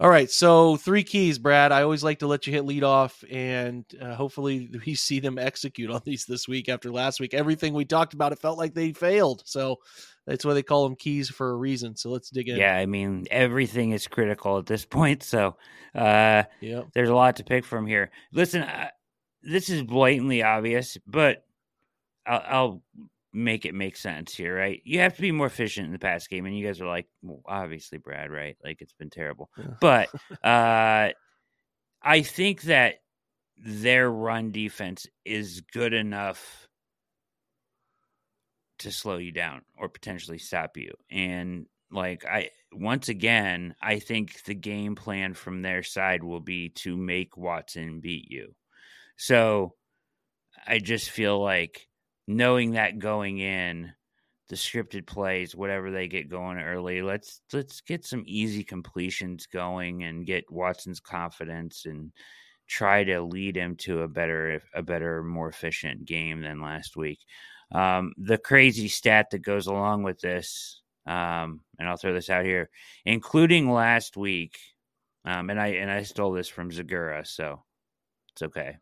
All 0.00 0.08
right, 0.08 0.30
so 0.30 0.76
three 0.76 1.04
keys, 1.04 1.38
Brad. 1.38 1.72
I 1.72 1.82
always 1.82 2.02
like 2.02 2.20
to 2.20 2.26
let 2.26 2.46
you 2.46 2.54
hit 2.54 2.64
lead 2.64 2.84
off, 2.84 3.22
and 3.30 3.84
uh, 4.00 4.14
hopefully 4.14 4.70
we 4.86 4.94
see 4.94 5.20
them 5.20 5.36
execute 5.36 5.90
on 5.90 6.00
these 6.06 6.24
this 6.24 6.48
week 6.48 6.70
after 6.70 6.90
last 6.90 7.20
week. 7.20 7.34
Everything 7.34 7.74
we 7.74 7.84
talked 7.84 8.14
about, 8.14 8.32
it 8.32 8.38
felt 8.38 8.56
like 8.56 8.72
they 8.72 8.94
failed. 8.94 9.42
So 9.44 9.76
that's 10.26 10.42
why 10.42 10.54
they 10.54 10.62
call 10.62 10.84
them 10.84 10.96
keys 10.96 11.28
for 11.28 11.50
a 11.50 11.54
reason. 11.54 11.96
So 11.96 12.08
let's 12.08 12.30
dig 12.30 12.48
in. 12.48 12.56
Yeah, 12.56 12.74
I 12.74 12.86
mean 12.86 13.26
everything 13.30 13.90
is 13.90 14.08
critical 14.08 14.56
at 14.56 14.64
this 14.64 14.84
point. 14.86 15.22
So 15.22 15.56
uh, 15.94 16.44
yeah, 16.62 16.84
there's 16.94 17.10
a 17.10 17.14
lot 17.14 17.36
to 17.36 17.44
pick 17.44 17.66
from 17.66 17.86
here. 17.86 18.10
Listen, 18.32 18.62
uh, 18.62 18.88
this 19.42 19.68
is 19.68 19.82
blatantly 19.82 20.42
obvious, 20.42 20.96
but 21.06 21.44
I'll, 22.26 22.42
I'll 22.46 22.82
make 23.32 23.64
it 23.64 23.74
make 23.74 23.96
sense 23.96 24.34
here, 24.34 24.56
right? 24.56 24.80
You 24.84 25.00
have 25.00 25.14
to 25.16 25.22
be 25.22 25.32
more 25.32 25.46
efficient 25.46 25.86
in 25.86 25.92
the 25.92 25.98
pass 25.98 26.26
game, 26.26 26.46
and 26.46 26.56
you 26.56 26.66
guys 26.66 26.80
are 26.80 26.86
like, 26.86 27.06
well, 27.22 27.42
obviously, 27.46 27.98
Brad, 27.98 28.30
right? 28.30 28.56
Like 28.62 28.80
it's 28.80 28.92
been 28.92 29.10
terrible, 29.10 29.50
yeah. 29.56 29.74
but 29.80 30.08
uh, 30.44 31.10
I 32.02 32.22
think 32.22 32.62
that 32.62 32.96
their 33.56 34.10
run 34.10 34.52
defense 34.52 35.06
is 35.24 35.60
good 35.72 35.92
enough 35.92 36.68
to 38.78 38.90
slow 38.90 39.18
you 39.18 39.30
down 39.30 39.62
or 39.76 39.88
potentially 39.88 40.38
stop 40.38 40.76
you. 40.76 40.92
And 41.10 41.66
like 41.90 42.24
I 42.24 42.50
once 42.72 43.08
again, 43.08 43.74
I 43.82 43.98
think 43.98 44.42
the 44.44 44.54
game 44.54 44.94
plan 44.94 45.34
from 45.34 45.62
their 45.62 45.82
side 45.82 46.22
will 46.22 46.40
be 46.40 46.70
to 46.70 46.96
make 46.96 47.36
Watson 47.36 48.00
beat 48.00 48.30
you. 48.30 48.54
So 49.16 49.74
I 50.66 50.78
just 50.78 51.10
feel 51.10 51.38
like 51.40 51.88
knowing 52.30 52.72
that 52.72 52.98
going 52.98 53.38
in, 53.38 53.92
the 54.48 54.56
scripted 54.56 55.06
plays, 55.06 55.54
whatever 55.54 55.90
they 55.90 56.08
get 56.08 56.28
going 56.28 56.58
early, 56.58 57.02
let's 57.02 57.40
let's 57.52 57.80
get 57.80 58.04
some 58.04 58.24
easy 58.26 58.64
completions 58.64 59.46
going 59.46 60.04
and 60.04 60.26
get 60.26 60.50
Watson's 60.50 61.00
confidence 61.00 61.86
and 61.86 62.12
try 62.66 63.04
to 63.04 63.20
lead 63.20 63.56
him 63.56 63.76
to 63.76 64.02
a 64.02 64.08
better 64.08 64.62
a 64.74 64.82
better 64.82 65.22
more 65.22 65.48
efficient 65.48 66.04
game 66.04 66.40
than 66.40 66.60
last 66.60 66.96
week. 66.96 67.20
Um, 67.72 68.12
the 68.16 68.38
crazy 68.38 68.88
stat 68.88 69.28
that 69.30 69.40
goes 69.40 69.68
along 69.68 70.02
with 70.02 70.20
this, 70.20 70.82
um, 71.06 71.60
and 71.78 71.88
I'll 71.88 71.96
throw 71.96 72.12
this 72.12 72.30
out 72.30 72.44
here, 72.44 72.70
including 73.04 73.70
last 73.70 74.16
week, 74.16 74.58
um, 75.24 75.50
and 75.50 75.60
I 75.60 75.68
and 75.68 75.90
I 75.90 76.02
stole 76.02 76.32
this 76.32 76.48
from 76.48 76.70
Zagura, 76.70 77.24
so 77.26 77.62
it's 78.32 78.42
okay. 78.42 78.78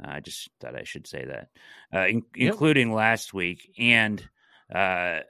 I 0.00 0.20
just 0.20 0.50
thought 0.60 0.76
I 0.76 0.84
should 0.84 1.06
say 1.06 1.24
that, 1.24 1.48
uh, 1.94 2.06
in, 2.06 2.22
yep. 2.34 2.52
including 2.52 2.92
last 2.92 3.32
week 3.32 3.72
and 3.78 4.22
uh, 4.74 5.20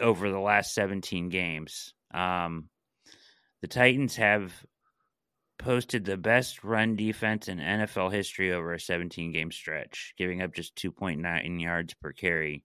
over 0.00 0.30
the 0.30 0.38
last 0.38 0.74
17 0.74 1.28
games. 1.28 1.94
Um, 2.12 2.68
the 3.60 3.68
Titans 3.68 4.16
have 4.16 4.52
posted 5.58 6.04
the 6.04 6.16
best 6.16 6.64
run 6.64 6.96
defense 6.96 7.48
in 7.48 7.58
NFL 7.58 8.12
history 8.12 8.52
over 8.52 8.72
a 8.72 8.80
17 8.80 9.32
game 9.32 9.52
stretch, 9.52 10.14
giving 10.16 10.42
up 10.42 10.54
just 10.54 10.74
2.9 10.76 11.60
yards 11.60 11.94
per 11.94 12.12
carry, 12.12 12.64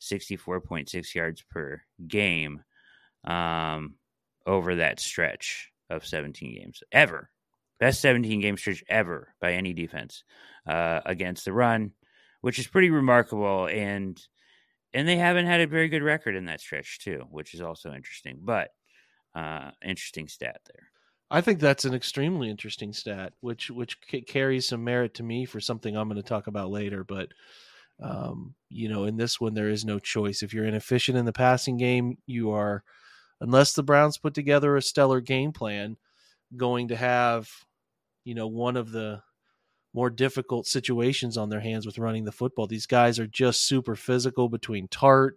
64.6 0.00 1.14
yards 1.14 1.42
per 1.50 1.82
game 2.06 2.62
um, 3.24 3.94
over 4.46 4.76
that 4.76 5.00
stretch 5.00 5.70
of 5.90 6.06
17 6.06 6.54
games 6.54 6.82
ever. 6.92 7.30
Best 7.78 8.00
17 8.00 8.40
game 8.40 8.56
stretch 8.56 8.82
ever 8.88 9.34
by 9.40 9.52
any 9.52 9.72
defense 9.72 10.24
uh, 10.66 11.00
against 11.04 11.44
the 11.44 11.52
run, 11.52 11.92
which 12.40 12.58
is 12.58 12.66
pretty 12.66 12.90
remarkable. 12.90 13.66
And 13.66 14.20
and 14.94 15.06
they 15.06 15.16
haven't 15.16 15.46
had 15.46 15.60
a 15.60 15.66
very 15.66 15.88
good 15.88 16.02
record 16.02 16.36
in 16.36 16.46
that 16.46 16.60
stretch 16.60 17.00
too, 17.00 17.24
which 17.30 17.52
is 17.54 17.60
also 17.60 17.92
interesting. 17.92 18.38
But 18.42 18.70
uh, 19.34 19.70
interesting 19.84 20.28
stat 20.28 20.60
there. 20.72 20.88
I 21.30 21.40
think 21.40 21.58
that's 21.58 21.84
an 21.84 21.92
extremely 21.94 22.48
interesting 22.48 22.92
stat, 22.92 23.32
which 23.40 23.70
which 23.70 23.98
c- 24.08 24.22
carries 24.22 24.68
some 24.68 24.84
merit 24.84 25.14
to 25.14 25.22
me 25.22 25.44
for 25.44 25.60
something 25.60 25.96
I'm 25.96 26.08
going 26.08 26.22
to 26.22 26.28
talk 26.28 26.46
about 26.46 26.70
later. 26.70 27.04
But 27.04 27.28
um, 28.02 28.54
you 28.68 28.88
know, 28.88 29.04
in 29.04 29.16
this 29.16 29.40
one, 29.40 29.54
there 29.54 29.70
is 29.70 29.84
no 29.84 29.98
choice. 29.98 30.42
If 30.42 30.54
you're 30.54 30.66
inefficient 30.66 31.18
in 31.18 31.24
the 31.24 31.32
passing 31.32 31.76
game, 31.76 32.18
you 32.26 32.50
are, 32.52 32.84
unless 33.40 33.72
the 33.72 33.82
Browns 33.82 34.18
put 34.18 34.34
together 34.34 34.76
a 34.76 34.82
stellar 34.82 35.20
game 35.20 35.52
plan, 35.52 35.96
going 36.56 36.88
to 36.88 36.96
have, 36.96 37.50
you 38.26 38.34
know, 38.34 38.48
one 38.48 38.76
of 38.76 38.90
the 38.90 39.22
more 39.94 40.10
difficult 40.10 40.66
situations 40.66 41.38
on 41.38 41.48
their 41.48 41.60
hands 41.60 41.86
with 41.86 41.96
running 41.96 42.24
the 42.24 42.32
football. 42.32 42.66
These 42.66 42.86
guys 42.86 43.20
are 43.20 43.26
just 43.28 43.66
super 43.66 43.94
physical 43.94 44.48
between 44.48 44.88
Tart 44.88 45.36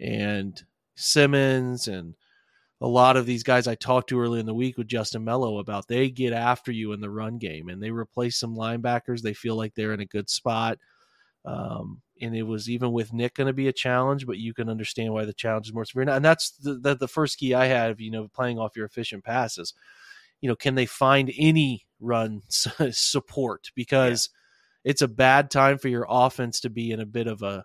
and 0.00 0.60
Simmons 0.96 1.86
and 1.86 2.14
a 2.80 2.88
lot 2.88 3.18
of 3.18 3.26
these 3.26 3.42
guys 3.42 3.68
I 3.68 3.74
talked 3.74 4.08
to 4.08 4.18
early 4.18 4.40
in 4.40 4.46
the 4.46 4.54
week 4.54 4.78
with 4.78 4.88
Justin 4.88 5.24
Melo 5.24 5.58
about 5.58 5.86
they 5.86 6.08
get 6.08 6.32
after 6.32 6.72
you 6.72 6.92
in 6.92 7.00
the 7.00 7.10
run 7.10 7.36
game 7.36 7.68
and 7.68 7.80
they 7.82 7.90
replace 7.90 8.38
some 8.38 8.56
linebackers. 8.56 9.20
They 9.20 9.34
feel 9.34 9.54
like 9.54 9.74
they're 9.74 9.92
in 9.92 10.00
a 10.00 10.06
good 10.06 10.30
spot. 10.30 10.78
Um, 11.44 12.00
and 12.20 12.34
it 12.34 12.44
was 12.44 12.70
even 12.70 12.92
with 12.92 13.12
Nick 13.12 13.34
going 13.34 13.46
to 13.46 13.52
be 13.52 13.68
a 13.68 13.72
challenge, 13.72 14.26
but 14.26 14.38
you 14.38 14.54
can 14.54 14.70
understand 14.70 15.12
why 15.12 15.26
the 15.26 15.34
challenge 15.34 15.66
is 15.66 15.74
more 15.74 15.84
severe. 15.84 16.08
And 16.08 16.24
that's 16.24 16.52
the, 16.52 16.74
the, 16.74 16.96
the 16.96 17.08
first 17.08 17.38
key 17.38 17.52
I 17.52 17.66
have, 17.66 18.00
you 18.00 18.10
know, 18.10 18.28
playing 18.32 18.58
off 18.58 18.74
your 18.74 18.86
efficient 18.86 19.22
passes 19.22 19.74
you 20.42 20.48
know, 20.48 20.56
can 20.56 20.74
they 20.74 20.86
find 20.86 21.32
any 21.38 21.86
run 22.02 22.42
support 22.50 23.70
because 23.74 24.28
yeah. 24.84 24.90
it's 24.90 25.02
a 25.02 25.08
bad 25.08 25.50
time 25.50 25.78
for 25.78 25.88
your 25.88 26.06
offense 26.08 26.60
to 26.60 26.70
be 26.70 26.90
in 26.90 27.00
a 27.00 27.06
bit 27.06 27.26
of 27.26 27.42
a 27.42 27.64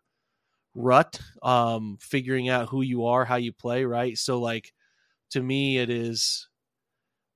rut, 0.74 1.20
um, 1.42 1.98
figuring 2.00 2.48
out 2.50 2.70
who 2.70 2.82
you 2.82 3.06
are, 3.06 3.26
how 3.26 3.36
you 3.36 3.52
play, 3.52 3.84
right? 3.84 4.18
So, 4.18 4.40
like, 4.40 4.74
to 5.32 5.42
me, 5.42 5.78
it 5.78 5.90
is 5.90 6.48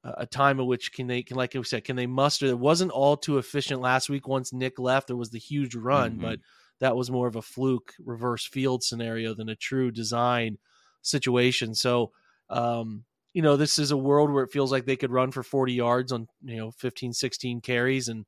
a 0.04 0.26
time 0.26 0.60
in 0.60 0.66
which 0.66 0.92
can 0.92 1.08
they 1.08 1.22
can 1.22 1.38
like 1.38 1.54
we 1.54 1.64
said 1.64 1.84
can 1.84 1.96
they 1.96 2.08
muster 2.08 2.48
it 2.48 2.58
wasn't 2.58 2.92
all 2.92 3.16
too 3.16 3.38
efficient 3.38 3.82
last 3.82 4.10
week 4.10 4.28
once 4.28 4.52
nick 4.52 4.80
left 4.80 5.08
there 5.08 5.16
was 5.16 5.30
the 5.30 5.38
huge 5.38 5.76
run 5.76 6.14
mm-hmm. 6.14 6.22
but 6.22 6.40
that 6.80 6.96
was 6.96 7.12
more 7.12 7.28
of 7.28 7.36
a 7.36 7.42
fluke 7.42 7.94
reverse 8.04 8.46
field 8.46 8.84
scenario 8.84 9.36
than 9.36 9.50
a 9.50 9.56
true 9.56 9.92
design 9.92 10.58
situation 11.04 11.76
so 11.76 12.12
um 12.50 13.04
you 13.34 13.42
know, 13.42 13.56
this 13.56 13.80
is 13.80 13.92
a 13.92 13.98
world 13.98 14.32
where 14.32 14.44
it 14.44 14.52
feels 14.52 14.72
like 14.72 14.86
they 14.86 14.96
could 14.96 15.12
run 15.12 15.32
for 15.32 15.44
40 15.44 15.74
yards 15.74 16.12
on, 16.12 16.28
you 16.44 16.58
know, 16.58 16.72
15, 16.72 17.14
16 17.14 17.62
carries 17.62 18.10
and 18.10 18.26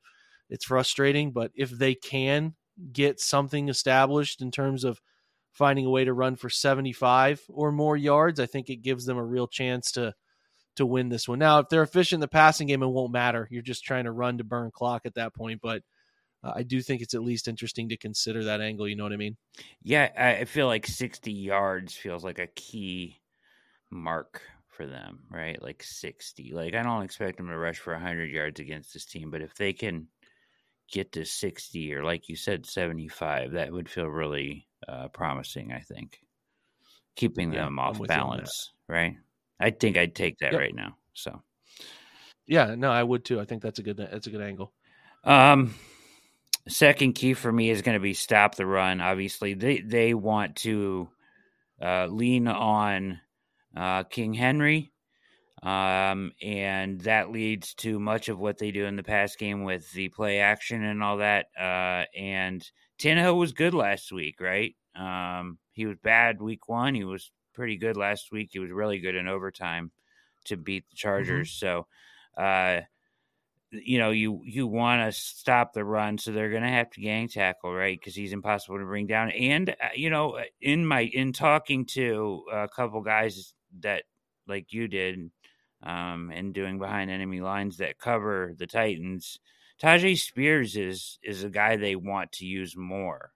it's 0.50 0.66
frustrating. 0.66 1.32
But 1.32 1.52
if 1.56 1.70
they 1.70 1.96
can 1.96 2.56
get 2.92 3.20
something 3.20 3.70
established 3.70 4.42
in 4.42 4.52
terms 4.52 4.84
of 4.84 5.02
finding 5.52 5.86
a 5.86 5.90
way 5.90 6.06
to 6.06 6.14
run 6.14 6.36
for 6.36 6.50
75 6.50 7.42
or 7.50 7.72
more 7.72 7.98
yards, 7.98 8.40
I 8.40 8.46
think 8.46 8.70
it 8.70 8.78
gives 8.78 9.06
them 9.06 9.18
a 9.18 9.26
real 9.26 9.48
chance 9.48 9.92
to 9.94 10.14
to 10.76 10.86
win 10.88 11.10
this 11.10 11.28
one. 11.28 11.38
Now, 11.38 11.60
if 11.60 11.70
they're 11.70 11.84
efficient 11.84 12.18
in 12.18 12.22
the 12.22 12.28
passing 12.28 12.68
game, 12.68 12.82
it 12.82 12.88
won't 12.88 13.12
matter. 13.12 13.48
You're 13.52 13.62
just 13.62 13.84
trying 13.84 14.06
to 14.06 14.12
run 14.12 14.40
to 14.40 14.44
burn 14.44 14.72
clock 14.72 15.04
at 15.06 15.14
that 15.14 15.36
point. 15.36 15.60
But 15.62 15.84
uh, 16.44 16.54
I 16.56 16.64
do 16.64 16.82
think 16.82 17.04
it's 17.04 17.14
at 17.14 17.22
least 17.22 17.48
interesting 17.48 17.90
to 17.90 17.98
consider 17.98 18.46
that 18.46 18.60
angle. 18.60 18.88
You 18.88 18.96
know 18.96 19.04
what 19.04 19.14
I 19.14 19.18
mean? 19.18 19.38
Yeah, 19.84 20.10
I 20.18 20.46
feel 20.46 20.66
like 20.66 20.88
60 20.88 21.32
yards 21.32 21.96
feels 21.96 22.24
like 22.24 22.40
a 22.40 22.48
key 22.48 23.22
mark 23.92 24.42
for 24.74 24.86
them, 24.86 25.20
right? 25.30 25.62
Like 25.62 25.84
60. 25.84 26.52
Like 26.54 26.74
I 26.74 26.84
don't 26.84 27.04
expect 27.04 27.38
them 27.38 27.48
to 27.48 27.58
rush 27.58 27.80
for 27.80 27.94
100 27.94 28.32
yards 28.32 28.60
against 28.60 28.94
this 28.94 29.06
team, 29.06 29.32
but 29.32 29.42
if 29.42 29.56
they 29.56 29.74
can 29.74 30.08
get 30.92 31.12
to 31.14 31.26
60 31.26 31.94
or 31.94 32.04
like 32.04 32.30
you 32.30 32.36
said 32.36 32.66
75, 32.66 33.54
that 33.54 33.72
would 33.72 33.90
feel 33.90 34.08
really 34.08 34.68
uh, 34.88 35.08
promising, 35.10 35.72
I 35.72 35.80
think. 35.80 36.20
Keeping 37.16 37.54
yeah, 37.54 37.66
them 37.66 37.80
off 37.80 38.02
balance, 38.08 38.72
right? 38.88 39.16
I 39.60 39.70
think 39.70 39.98
I'd 39.98 40.16
take 40.16 40.40
that 40.40 40.54
yep. 40.54 40.62
right 40.62 40.76
now. 40.76 40.98
So 41.14 41.42
Yeah, 42.48 42.76
no, 42.76 42.92
I 42.92 43.04
would 43.04 43.24
too. 43.24 43.40
I 43.40 43.46
think 43.46 43.62
that's 43.62 43.80
a 43.80 43.84
good 43.84 43.98
that's 43.98 44.28
a 44.28 44.32
good 44.32 44.42
angle. 44.42 44.74
Um 45.24 45.76
second 46.68 47.14
key 47.14 47.34
for 47.34 47.52
me 47.52 47.70
is 47.70 47.82
going 47.82 47.96
to 47.96 48.02
be 48.02 48.14
stop 48.14 48.56
the 48.56 48.66
run. 48.66 49.02
Obviously, 49.02 49.54
they 49.54 49.80
they 49.80 50.14
want 50.14 50.56
to 50.58 51.10
uh, 51.82 52.08
lean 52.08 52.48
on 52.48 53.20
uh, 53.76 54.04
King 54.04 54.34
Henry. 54.34 54.92
Um, 55.62 56.34
and 56.42 57.00
that 57.02 57.32
leads 57.32 57.74
to 57.76 57.98
much 57.98 58.28
of 58.28 58.38
what 58.38 58.58
they 58.58 58.72
do 58.72 58.86
in 58.86 58.98
the 58.98 59.04
past 59.04 59.40
game 59.40 59.64
with 59.64 59.90
the 59.94 60.10
play 60.10 60.40
action 60.40 60.84
and 60.84 61.02
all 61.02 61.18
that. 61.18 61.48
Uh, 61.58 62.04
and 62.18 62.70
Tannehill 63.00 63.40
was 63.40 63.54
good 63.54 63.74
last 63.74 64.12
week, 64.12 64.42
right? 64.42 64.76
Um, 64.94 65.58
he 65.72 65.86
was 65.86 65.96
bad 66.04 66.42
week 66.42 66.68
one. 66.68 66.96
He 66.96 67.06
was 67.06 67.32
pretty 67.54 67.78
good 67.78 67.96
last 67.96 68.32
week. 68.32 68.50
He 68.52 68.60
was 68.60 68.72
really 68.72 69.00
good 69.00 69.16
in 69.16 69.28
overtime 69.28 69.92
to 70.46 70.58
beat 70.58 70.84
the 70.90 70.96
mm-hmm. 70.96 71.08
Chargers. 71.08 71.50
Mm-hmm. 71.50 71.66
So, 71.66 72.42
uh, 72.42 72.82
you 73.72 73.98
know, 73.98 74.12
you 74.12 74.42
you 74.46 74.68
want 74.68 75.02
to 75.02 75.20
stop 75.20 75.74
the 75.74 75.84
run, 75.84 76.18
so 76.18 76.32
they're 76.32 76.52
going 76.52 76.64
to 76.64 76.70
have 76.70 76.92
to 76.92 77.02
gang 77.02 77.28
tackle, 77.28 77.74
right? 77.74 78.00
Because 78.00 78.14
he's 78.14 78.34
impossible 78.34 78.78
to 78.78 78.86
bring 78.86 79.08
down. 79.08 79.32
And 79.32 79.70
uh, 79.70 79.90
you 79.96 80.10
know, 80.10 80.40
in 80.62 80.86
my 80.86 81.02
in 81.02 81.34
talking 81.34 81.86
to 81.88 82.44
a 82.52 82.68
couple 82.68 83.02
guys 83.02 83.54
that 83.82 84.04
like 84.48 84.74
you 84.74 84.88
did 84.88 85.32
um, 85.84 86.32
and 86.34 86.54
doing 86.54 86.80
behind 86.80 87.12
enemy 87.12 87.42
lines 87.42 87.78
that 87.78 88.00
cover 88.00 88.54
the 88.58 88.68
Titans. 88.68 89.40
Tyjae 89.82 90.18
Spears 90.18 90.78
is 90.78 91.20
is 91.24 91.44
a 91.44 91.50
guy 91.50 91.76
they 91.76 91.96
want 91.96 92.32
to 92.34 92.46
use 92.46 92.76
more. 92.78 93.32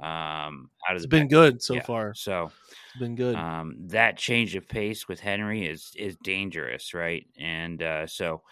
Um, 0.00 0.70
out 0.88 0.92
of 0.92 0.96
It's 0.96 1.02
the 1.02 1.08
been 1.08 1.24
back- 1.24 1.30
good 1.30 1.62
so 1.62 1.74
Yeah. 1.74 1.82
far. 1.82 2.14
So 2.14 2.50
It's 2.70 2.98
been 2.98 3.14
good. 3.16 3.36
um, 3.36 3.76
that 3.88 4.16
change 4.16 4.54
of 4.56 4.66
pace 4.66 5.06
with 5.08 5.20
Henry 5.20 5.66
is 5.66 5.92
is 5.96 6.16
dangerous, 6.22 6.94
right? 6.94 7.26
And 7.38 7.82
uh, 7.82 8.06
so 8.06 8.42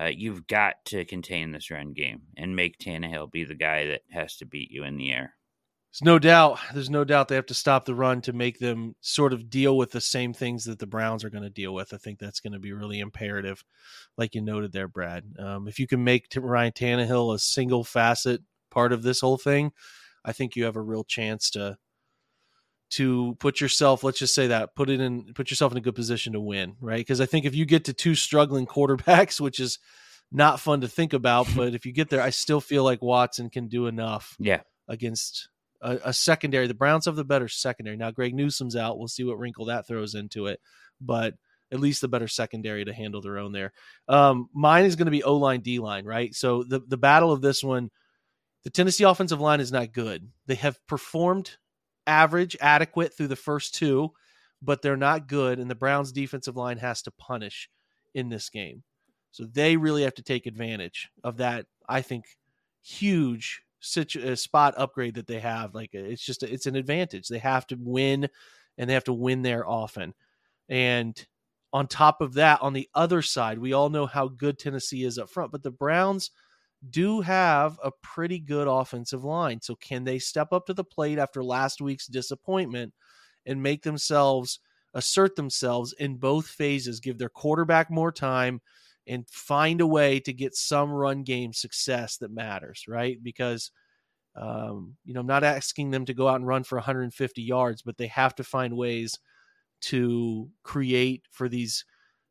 uh, 0.00 0.06
you've 0.06 0.46
got 0.48 0.84
to 0.86 1.04
contain 1.04 1.52
this 1.52 1.70
run 1.70 1.92
game 1.92 2.22
and 2.36 2.56
make 2.56 2.78
Tannehill 2.78 3.30
be 3.30 3.44
the 3.44 3.54
guy 3.54 3.86
that 3.86 4.02
has 4.10 4.36
to 4.38 4.46
beat 4.46 4.70
you 4.72 4.82
in 4.84 4.96
the 4.96 5.12
air. 5.12 5.35
There's 5.96 6.06
no 6.06 6.18
doubt. 6.18 6.58
There's 6.74 6.90
no 6.90 7.04
doubt 7.04 7.28
they 7.28 7.36
have 7.36 7.46
to 7.46 7.54
stop 7.54 7.86
the 7.86 7.94
run 7.94 8.20
to 8.22 8.34
make 8.34 8.58
them 8.58 8.96
sort 9.00 9.32
of 9.32 9.48
deal 9.48 9.78
with 9.78 9.92
the 9.92 10.00
same 10.02 10.34
things 10.34 10.64
that 10.64 10.78
the 10.78 10.86
Browns 10.86 11.24
are 11.24 11.30
going 11.30 11.44
to 11.44 11.48
deal 11.48 11.72
with. 11.72 11.94
I 11.94 11.96
think 11.96 12.18
that's 12.18 12.40
going 12.40 12.52
to 12.52 12.58
be 12.58 12.74
really 12.74 13.00
imperative, 13.00 13.64
like 14.18 14.34
you 14.34 14.42
noted 14.42 14.72
there, 14.72 14.88
Brad. 14.88 15.24
Um, 15.38 15.66
if 15.68 15.78
you 15.78 15.86
can 15.86 16.04
make 16.04 16.26
Ryan 16.36 16.72
Tannehill 16.72 17.34
a 17.34 17.38
single 17.38 17.82
facet 17.82 18.42
part 18.70 18.92
of 18.92 19.04
this 19.04 19.20
whole 19.20 19.38
thing, 19.38 19.72
I 20.22 20.32
think 20.32 20.54
you 20.54 20.64
have 20.64 20.76
a 20.76 20.82
real 20.82 21.02
chance 21.02 21.48
to 21.50 21.78
to 22.90 23.34
put 23.40 23.62
yourself, 23.62 24.04
let's 24.04 24.18
just 24.18 24.34
say 24.34 24.48
that, 24.48 24.76
put 24.76 24.90
it 24.90 25.00
in, 25.00 25.32
put 25.34 25.50
yourself 25.50 25.72
in 25.72 25.78
a 25.78 25.80
good 25.80 25.94
position 25.94 26.34
to 26.34 26.40
win, 26.40 26.76
right? 26.78 26.98
Because 26.98 27.22
I 27.22 27.26
think 27.26 27.46
if 27.46 27.54
you 27.54 27.64
get 27.64 27.86
to 27.86 27.94
two 27.94 28.14
struggling 28.14 28.66
quarterbacks, 28.66 29.40
which 29.40 29.58
is 29.60 29.78
not 30.30 30.60
fun 30.60 30.82
to 30.82 30.88
think 30.88 31.14
about, 31.14 31.48
but 31.56 31.74
if 31.74 31.86
you 31.86 31.92
get 31.92 32.10
there, 32.10 32.20
I 32.20 32.30
still 32.30 32.60
feel 32.60 32.84
like 32.84 33.00
Watson 33.00 33.48
can 33.48 33.68
do 33.68 33.86
enough 33.86 34.36
Yeah, 34.38 34.60
against 34.88 35.48
a, 35.80 35.98
a 36.06 36.12
secondary. 36.12 36.66
The 36.66 36.74
Browns 36.74 37.06
have 37.06 37.16
the 37.16 37.24
better 37.24 37.48
secondary. 37.48 37.96
Now 37.96 38.10
Greg 38.10 38.34
Newsome's 38.34 38.76
out. 38.76 38.98
We'll 38.98 39.08
see 39.08 39.24
what 39.24 39.38
wrinkle 39.38 39.66
that 39.66 39.86
throws 39.86 40.14
into 40.14 40.46
it, 40.46 40.60
but 41.00 41.34
at 41.72 41.80
least 41.80 42.00
the 42.00 42.08
better 42.08 42.28
secondary 42.28 42.84
to 42.84 42.92
handle 42.92 43.20
their 43.20 43.38
own 43.38 43.52
there. 43.52 43.72
Um, 44.08 44.48
mine 44.52 44.84
is 44.84 44.96
going 44.96 45.06
to 45.06 45.10
be 45.10 45.24
O 45.24 45.36
line, 45.36 45.60
D 45.60 45.78
line, 45.78 46.04
right? 46.04 46.34
So 46.34 46.62
the 46.62 46.80
the 46.86 46.96
battle 46.96 47.32
of 47.32 47.40
this 47.40 47.62
one, 47.62 47.90
the 48.64 48.70
Tennessee 48.70 49.04
offensive 49.04 49.40
line 49.40 49.60
is 49.60 49.72
not 49.72 49.92
good. 49.92 50.28
They 50.46 50.54
have 50.56 50.84
performed 50.86 51.56
average, 52.06 52.56
adequate 52.60 53.16
through 53.16 53.28
the 53.28 53.36
first 53.36 53.74
two, 53.74 54.12
but 54.62 54.80
they're 54.80 54.96
not 54.96 55.28
good, 55.28 55.58
and 55.58 55.70
the 55.70 55.74
Browns 55.74 56.12
defensive 56.12 56.56
line 56.56 56.78
has 56.78 57.02
to 57.02 57.10
punish 57.10 57.68
in 58.14 58.28
this 58.28 58.48
game. 58.48 58.82
So 59.32 59.44
they 59.44 59.76
really 59.76 60.02
have 60.04 60.14
to 60.14 60.22
take 60.22 60.46
advantage 60.46 61.10
of 61.22 61.38
that. 61.38 61.66
I 61.88 62.00
think 62.00 62.24
huge 62.82 63.62
situ- 63.80 64.22
uh, 64.22 64.36
spot 64.36 64.74
upgrade 64.76 65.14
that 65.14 65.26
they 65.26 65.40
have. 65.40 65.74
Like 65.74 65.94
it's 65.94 66.24
just 66.24 66.42
it's 66.42 66.66
an 66.66 66.76
advantage. 66.76 67.28
They 67.28 67.38
have 67.38 67.66
to 67.68 67.76
win, 67.78 68.28
and 68.78 68.88
they 68.88 68.94
have 68.94 69.04
to 69.04 69.12
win 69.12 69.42
there 69.42 69.66
often. 69.66 70.14
And 70.68 71.24
on 71.72 71.86
top 71.86 72.20
of 72.20 72.34
that, 72.34 72.62
on 72.62 72.72
the 72.72 72.88
other 72.94 73.22
side, 73.22 73.58
we 73.58 73.72
all 73.72 73.90
know 73.90 74.06
how 74.06 74.28
good 74.28 74.58
Tennessee 74.58 75.04
is 75.04 75.18
up 75.18 75.28
front, 75.28 75.52
but 75.52 75.62
the 75.62 75.70
Browns 75.70 76.30
do 76.90 77.20
have 77.20 77.78
a 77.82 77.90
pretty 78.02 78.38
good 78.38 78.68
offensive 78.68 79.24
line. 79.24 79.60
So 79.60 79.74
can 79.76 80.04
they 80.04 80.18
step 80.18 80.52
up 80.52 80.66
to 80.66 80.74
the 80.74 80.84
plate 80.84 81.18
after 81.18 81.42
last 81.42 81.80
week's 81.80 82.06
disappointment 82.06 82.92
and 83.44 83.62
make 83.62 83.82
themselves 83.82 84.60
assert 84.94 85.36
themselves 85.36 85.92
in 85.98 86.16
both 86.16 86.46
phases, 86.46 87.00
give 87.00 87.18
their 87.18 87.28
quarterback 87.28 87.90
more 87.90 88.12
time 88.12 88.60
and 89.06 89.28
find 89.28 89.80
a 89.80 89.86
way 89.86 90.20
to 90.20 90.32
get 90.32 90.54
some 90.54 90.90
run 90.90 91.22
game 91.22 91.52
success 91.52 92.16
that 92.18 92.30
matters, 92.30 92.84
right? 92.88 93.22
Because 93.22 93.70
um, 94.36 94.96
you 95.04 95.14
know, 95.14 95.20
I'm 95.20 95.26
not 95.26 95.44
asking 95.44 95.90
them 95.90 96.04
to 96.06 96.14
go 96.14 96.28
out 96.28 96.36
and 96.36 96.46
run 96.46 96.62
for 96.62 96.76
150 96.76 97.42
yards, 97.42 97.82
but 97.82 97.96
they 97.96 98.08
have 98.08 98.34
to 98.36 98.44
find 98.44 98.76
ways 98.76 99.18
to 99.82 100.48
create 100.62 101.22
for 101.30 101.48
these, 101.48 101.84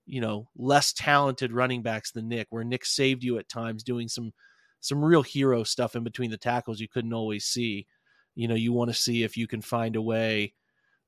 you 0.05 0.21
know, 0.21 0.47
less 0.55 0.93
talented 0.93 1.51
running 1.51 1.81
backs 1.81 2.11
than 2.11 2.27
Nick, 2.27 2.47
where 2.51 2.63
Nick 2.63 2.85
saved 2.85 3.23
you 3.23 3.39
at 3.39 3.49
times 3.49 3.83
doing 3.83 4.07
some 4.07 4.33
some 4.81 5.03
real 5.03 5.23
hero 5.23 5.63
stuff 5.63 5.95
in 5.95 6.03
between 6.03 6.29
the 6.29 6.37
tackles 6.37 6.79
you 6.79 6.87
couldn't 6.87 7.13
always 7.13 7.45
see. 7.45 7.87
You 8.35 8.47
know, 8.47 8.55
you 8.55 8.71
want 8.71 8.91
to 8.91 8.99
see 8.99 9.23
if 9.23 9.35
you 9.35 9.47
can 9.47 9.61
find 9.61 9.95
a 9.95 10.01
way 10.01 10.53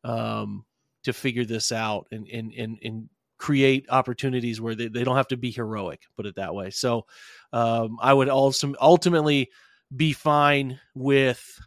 um, 0.03 0.65
to 1.03 1.13
figure 1.13 1.45
this 1.45 1.71
out 1.71 2.08
and 2.12 2.27
and 2.27 2.53
and 2.58 2.80
and 2.84 3.10
create 3.38 3.86
opportunities 3.89 4.60
where 4.60 4.76
they, 4.76 4.88
they 4.88 5.04
don't 5.04 5.17
have 5.17 5.28
to 5.30 5.38
be 5.38 5.52
heroic, 5.52 6.02
put 6.15 6.26
it 6.26 6.36
that 6.36 6.56
way. 6.56 6.69
So 6.69 7.06
um, 7.54 7.97
I 8.02 8.13
would 8.13 8.30
also 8.30 8.73
ultimately 8.82 9.50
be 9.95 10.13
fine 10.13 10.80
with 10.95 11.60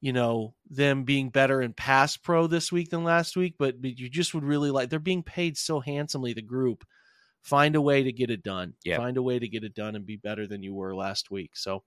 you 0.00 0.12
know 0.12 0.54
them 0.70 1.04
being 1.04 1.30
better 1.30 1.62
in 1.62 1.72
pass 1.72 2.16
pro 2.16 2.46
this 2.46 2.70
week 2.70 2.90
than 2.90 3.04
last 3.04 3.36
week, 3.36 3.54
but, 3.58 3.80
but 3.80 3.98
you 3.98 4.08
just 4.08 4.34
would 4.34 4.44
really 4.44 4.70
like 4.70 4.90
they're 4.90 4.98
being 4.98 5.22
paid 5.22 5.56
so 5.56 5.80
handsomely. 5.80 6.32
The 6.32 6.42
group 6.42 6.84
find 7.42 7.76
a 7.76 7.80
way 7.80 8.02
to 8.02 8.12
get 8.12 8.30
it 8.30 8.42
done. 8.42 8.74
Yep. 8.84 8.98
Find 8.98 9.16
a 9.16 9.22
way 9.22 9.38
to 9.38 9.48
get 9.48 9.64
it 9.64 9.74
done 9.74 9.94
and 9.94 10.04
be 10.04 10.16
better 10.16 10.46
than 10.46 10.62
you 10.62 10.74
were 10.74 10.94
last 10.94 11.30
week. 11.30 11.56
So 11.56 11.82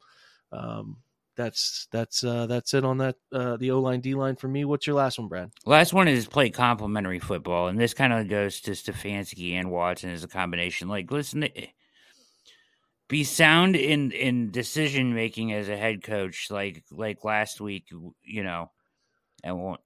um, 0.52 0.98
that's 1.40 1.88
that's 1.90 2.22
uh, 2.22 2.48
that's 2.48 2.74
it 2.74 2.84
on 2.84 2.98
that 2.98 3.16
uh, 3.32 3.56
the 3.56 3.72
O 3.72 3.80
line 3.80 4.02
D 4.02 4.14
line 4.14 4.36
for 4.36 4.50
me. 4.50 4.66
What's 4.66 4.86
your 4.86 4.98
last 4.98 5.18
one, 5.18 5.30
Brad? 5.30 5.52
Last 5.66 5.94
one 5.94 6.10
is 6.10 6.28
play 6.28 6.50
complementary 6.50 7.20
football, 7.20 7.70
and 7.70 7.80
this 7.80 7.94
kind 7.94 8.12
of 8.12 8.28
goes 8.28 8.60
to 8.62 8.72
Stefanski 8.72 9.54
and 9.54 9.72
Watson 9.72 10.10
as 10.10 10.26
a 10.26 10.28
combination. 10.28 10.90
Like, 10.90 11.10
listen, 11.10 11.46
eh, 11.46 11.68
be 13.08 13.24
sound 13.24 13.78
in 13.78 14.12
in 14.12 14.52
decision 14.52 15.16
making 15.16 15.54
as 15.54 15.70
a 15.70 15.78
head 15.78 16.04
coach. 16.04 16.52
Like 16.52 16.84
like 16.92 17.24
last 17.24 17.62
week, 17.62 17.86
you 18.22 18.44
know, 18.44 18.70
I 19.42 19.54
won't 19.54 19.80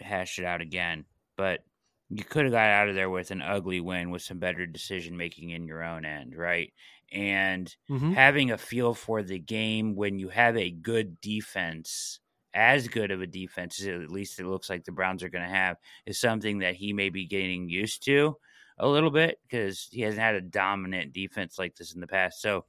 hash 0.00 0.38
it 0.38 0.46
out 0.46 0.62
again, 0.62 1.04
but 1.36 1.60
you 2.08 2.24
could 2.24 2.44
have 2.44 2.52
got 2.52 2.70
out 2.70 2.88
of 2.88 2.94
there 2.94 3.10
with 3.10 3.30
an 3.30 3.42
ugly 3.42 3.80
win 3.80 4.10
with 4.10 4.22
some 4.22 4.38
better 4.38 4.64
decision 4.64 5.18
making 5.18 5.50
in 5.50 5.66
your 5.66 5.84
own 5.84 6.06
end, 6.06 6.34
right? 6.34 6.72
And 7.12 7.74
Mm-hmm. 7.88 8.14
having 8.14 8.50
a 8.50 8.58
feel 8.58 8.94
for 8.94 9.22
the 9.22 9.38
game 9.38 9.94
when 9.94 10.18
you 10.18 10.28
have 10.28 10.56
a 10.56 10.70
good 10.70 11.20
defense, 11.20 12.20
as 12.52 12.88
good 12.88 13.10
of 13.10 13.20
a 13.20 13.26
defense 13.26 13.80
as 13.80 13.88
at 13.88 14.10
least 14.10 14.38
it 14.38 14.46
looks 14.46 14.70
like 14.70 14.84
the 14.84 14.92
Browns 14.92 15.22
are 15.22 15.28
going 15.28 15.44
to 15.44 15.50
have, 15.54 15.76
is 16.06 16.18
something 16.18 16.58
that 16.58 16.76
he 16.76 16.92
may 16.92 17.10
be 17.10 17.26
getting 17.26 17.68
used 17.68 18.04
to 18.04 18.36
a 18.78 18.88
little 18.88 19.10
bit 19.10 19.40
because 19.42 19.88
he 19.90 20.00
hasn't 20.02 20.22
had 20.22 20.34
a 20.34 20.40
dominant 20.40 21.12
defense 21.12 21.58
like 21.58 21.76
this 21.76 21.94
in 21.94 22.00
the 22.00 22.06
past. 22.06 22.40
So 22.40 22.64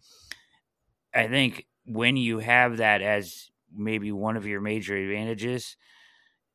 I 1.14 1.28
think 1.28 1.68
when 1.86 2.18
you 2.18 2.40
have 2.40 2.78
that 2.78 3.02
as 3.02 3.50
maybe 3.72 4.12
one 4.12 4.38
of 4.38 4.46
your 4.46 4.62
major 4.62 4.96
advantages, 4.96 5.78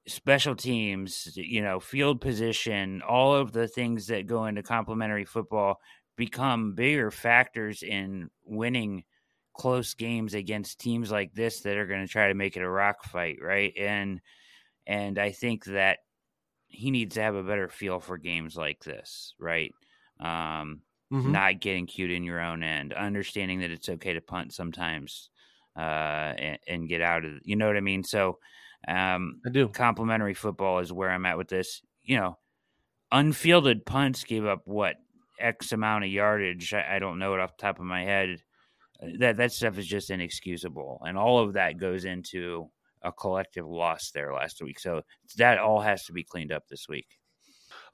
special 0.06 0.56
teams, 0.56 1.36
you 1.36 1.62
know, 1.62 1.80
field 1.80 2.20
position, 2.20 3.02
all 3.02 3.34
of 3.34 3.52
the 3.52 3.68
things 3.68 4.08
that 4.08 4.26
go 4.26 4.46
into 4.46 4.62
complementary 4.62 5.24
football 5.24 5.80
become 6.20 6.76
bigger 6.76 7.10
factors 7.12 7.82
in 7.84 8.30
winning 8.44 9.04
close 9.54 9.94
games 9.94 10.34
against 10.34 10.80
teams 10.80 11.10
like 11.12 11.34
this 11.34 11.62
that 11.62 11.78
are 11.78 11.86
going 11.88 12.06
to 12.06 12.12
try 12.12 12.28
to 12.28 12.34
make 12.34 12.56
it 12.56 12.62
a 12.62 12.70
rock 12.70 13.04
fight, 13.04 13.38
right? 13.42 13.74
And 13.78 14.22
and 14.86 15.18
I 15.18 15.32
think 15.32 15.64
that 15.66 16.00
he 16.68 16.90
needs 16.90 17.14
to 17.16 17.22
have 17.22 17.34
a 17.34 17.42
better 17.42 17.68
feel 17.68 18.00
for 18.00 18.18
games 18.18 18.56
like 18.56 18.84
this, 18.84 19.34
right? 19.38 19.74
Um, 20.20 20.82
Mhm. 21.10 21.40
not 21.42 21.60
getting 21.60 21.86
cute 21.86 22.10
in 22.10 22.24
your 22.24 22.40
own 22.40 22.62
end, 22.62 22.92
understanding 22.92 23.60
that 23.60 23.70
it's 23.70 23.88
okay 23.88 24.14
to 24.14 24.20
punt 24.20 24.54
sometimes, 24.54 25.30
uh, 25.76 25.80
and, 25.80 26.58
and 26.66 26.88
get 26.88 27.02
out 27.02 27.24
of, 27.24 27.40
you 27.44 27.56
know 27.56 27.66
what 27.66 27.76
I 27.76 27.80
mean? 27.80 28.04
So, 28.04 28.38
um, 28.88 29.42
I 29.44 29.50
do. 29.50 29.74
complementary 29.74 30.34
football 30.34 30.78
is 30.78 30.92
where 30.92 31.10
I'm 31.10 31.26
at 31.26 31.38
with 31.38 31.48
this. 31.48 31.82
You 32.02 32.16
know, 32.18 32.38
unfielded 33.12 33.86
punts 33.86 34.24
gave 34.24 34.44
up 34.44 34.62
what 34.66 34.96
X 35.40 35.72
amount 35.72 36.04
of 36.04 36.10
yardage. 36.10 36.72
I, 36.74 36.96
I 36.96 36.98
don't 36.98 37.18
know 37.18 37.34
it 37.34 37.40
off 37.40 37.56
the 37.56 37.62
top 37.62 37.78
of 37.78 37.84
my 37.84 38.04
head. 38.04 38.42
Uh, 39.02 39.08
That 39.18 39.36
that 39.38 39.52
stuff 39.52 39.78
is 39.78 39.86
just 39.86 40.10
inexcusable, 40.10 41.02
and 41.06 41.16
all 41.18 41.38
of 41.40 41.54
that 41.54 41.78
goes 41.78 42.04
into 42.04 42.70
a 43.02 43.12
collective 43.12 43.66
loss 43.66 44.10
there 44.10 44.34
last 44.34 44.62
week. 44.62 44.78
So 44.78 45.02
that 45.38 45.58
all 45.58 45.80
has 45.80 46.04
to 46.04 46.12
be 46.12 46.24
cleaned 46.24 46.52
up 46.52 46.64
this 46.68 46.86
week. 46.88 47.06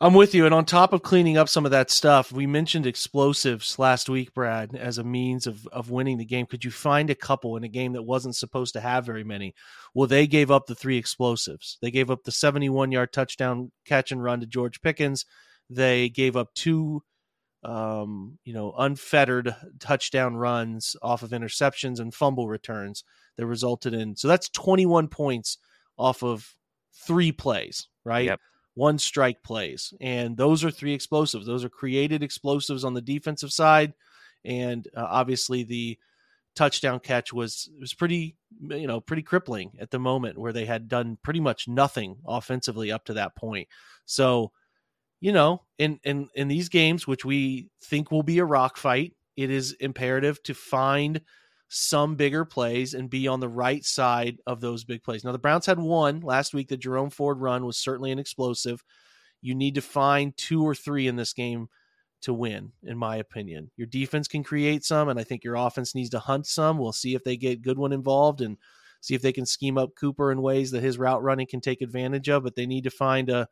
I'm 0.01 0.15
with 0.15 0.35
you. 0.35 0.45
And 0.45 0.55
on 0.55 0.65
top 0.65 0.93
of 0.93 1.03
cleaning 1.03 1.39
up 1.39 1.49
some 1.49 1.65
of 1.65 1.71
that 1.71 1.91
stuff, 1.91 2.31
we 2.31 2.47
mentioned 2.47 2.87
explosives 2.87 3.79
last 3.79 4.09
week, 4.09 4.35
Brad, 4.35 4.75
as 4.75 4.99
a 4.99 5.05
means 5.05 5.47
of, 5.47 5.67
of 5.69 5.91
winning 5.91 6.19
the 6.19 6.25
game. 6.25 6.47
Could 6.47 6.65
you 6.65 6.71
find 6.71 7.09
a 7.09 7.15
couple 7.15 7.57
in 7.57 7.65
a 7.65 7.69
game 7.69 7.93
that 7.95 8.03
wasn't 8.03 8.37
supposed 8.37 8.75
to 8.75 8.81
have 8.81 9.07
very 9.07 9.25
many? 9.25 9.55
Well, 9.95 10.07
they 10.07 10.27
gave 10.27 10.51
up 10.51 10.67
the 10.67 10.75
three 10.75 10.99
explosives. 10.99 11.79
They 11.81 11.91
gave 11.91 12.11
up 12.11 12.25
the 12.25 12.33
71 12.33 12.93
yard 12.93 13.13
touchdown 13.13 13.73
catch 13.87 14.13
and 14.13 14.23
run 14.23 14.41
to 14.41 14.47
George 14.47 14.83
Pickens. 14.83 15.25
They 15.71 16.09
gave 16.11 16.37
up 16.37 16.53
two, 16.55 17.03
um, 17.67 18.39
you 18.45 18.55
know, 18.55 18.73
unfettered 18.79 19.55
touchdown 19.81 20.37
runs 20.37 20.97
off 21.03 21.23
of 21.23 21.31
interceptions 21.31 21.99
and 21.99 22.15
fumble 22.15 22.49
returns 22.49 23.03
that 23.37 23.47
resulted 23.47 23.93
in. 23.93 24.15
So 24.15 24.29
that's 24.29 24.49
21 24.51 25.09
points 25.09 25.59
off 25.99 26.23
of 26.23 26.55
three 26.95 27.33
plays, 27.33 27.89
right? 28.05 28.27
Yep. 28.27 28.41
one 28.75 28.99
strike 28.99 29.43
plays. 29.43 29.93
And 30.01 30.37
those 30.37 30.63
are 30.65 30.71
three 30.71 30.95
explosives. 30.95 31.47
Those 31.47 31.65
are 31.65 31.69
created 31.69 32.23
explosives 32.23 32.85
on 32.85 32.95
the 32.95 33.03
defensive 33.03 33.53
side. 33.53 33.95
And 34.45 34.87
uh, 34.97 35.07
obviously 35.09 35.65
the 35.65 35.99
touchdown 36.55 36.99
catch 37.01 37.33
was 37.35 37.69
was 37.79 37.93
pretty 37.93 38.35
you 38.63 38.87
know 38.87 38.99
pretty 38.99 39.23
crippling 39.23 39.73
at 39.79 39.91
the 39.91 39.99
moment 39.99 40.39
where 40.39 40.55
they 40.55 40.65
had 40.65 40.89
done 40.89 41.19
pretty 41.23 41.39
much 41.39 41.69
nothing 41.69 42.17
offensively 42.27 42.91
up 42.91 43.05
to 43.05 43.15
that 43.15 43.37
point. 43.37 43.69
So, 44.07 44.53
you 45.21 45.33
know, 45.33 45.63
in 45.79 45.99
in 46.05 46.29
in 46.35 46.49
these 46.49 46.69
games 46.69 47.07
which 47.07 47.25
we 47.25 47.69
think 47.83 48.11
will 48.11 48.23
be 48.23 48.39
a 48.39 48.45
rock 48.45 48.77
fight, 48.77 49.15
it 49.37 49.51
is 49.51 49.73
imperative 49.73 50.43
to 50.45 50.55
find 50.55 51.21
some 51.69 52.15
bigger 52.15 52.45
plays 52.45 52.95
and 52.95 53.11
be 53.11 53.27
on 53.27 53.41
the 53.41 53.49
right 53.49 53.85
side 53.85 54.39
of 54.47 54.61
those 54.61 54.85
big 54.85 55.03
plays. 55.03 55.25
Now, 55.25 55.33
the 55.33 55.39
Browns 55.39 55.67
had 55.67 55.79
one 55.79 56.21
last 56.21 56.55
week. 56.55 56.69
The 56.69 56.77
Jerome 56.77 57.11
Ford 57.11 57.41
run 57.41 57.67
was 57.67 57.77
certainly 57.77 58.13
an 58.13 58.19
explosive. 58.19 58.85
You 59.43 59.55
need 59.55 59.75
to 59.75 59.83
find 59.83 60.37
two 60.37 60.63
or 60.63 60.75
three 60.75 61.09
in 61.09 61.17
this 61.17 61.33
game 61.33 61.69
to 62.23 62.33
win, 62.33 62.73
in 62.83 62.97
my 62.97 63.17
opinion. 63.17 63.71
Your 63.77 63.87
defense 63.87 64.29
can 64.29 64.43
create 64.43 64.85
some, 64.85 65.09
and 65.09 65.19
I 65.19 65.25
think 65.25 65.45
your 65.45 65.57
offense 65.57 65.95
needs 65.95 66.11
to 66.11 66.19
hunt 66.19 66.47
some. 66.47 66.79
We'll 66.79 66.93
see 66.93 67.15
if 67.15 67.25
they 67.25 67.37
get 67.37 67.63
Goodwin 67.63 67.93
involved 67.93 68.41
and 68.41 68.57
see 69.01 69.15
if 69.15 69.23
they 69.23 69.33
can 69.33 69.47
scheme 69.47 69.77
up 69.77 69.95
Cooper 69.99 70.33
in 70.33 70.43
ways 70.43 70.71
that 70.71 70.83
his 70.83 70.99
route 70.99 71.23
running 71.23 71.47
can 71.47 71.61
take 71.61 71.83
advantage 71.83 72.29
of. 72.29 72.45
But 72.45 72.55
they 72.55 72.67
need 72.67 72.85
to 72.85 72.91
find 72.91 73.29
a 73.29 73.49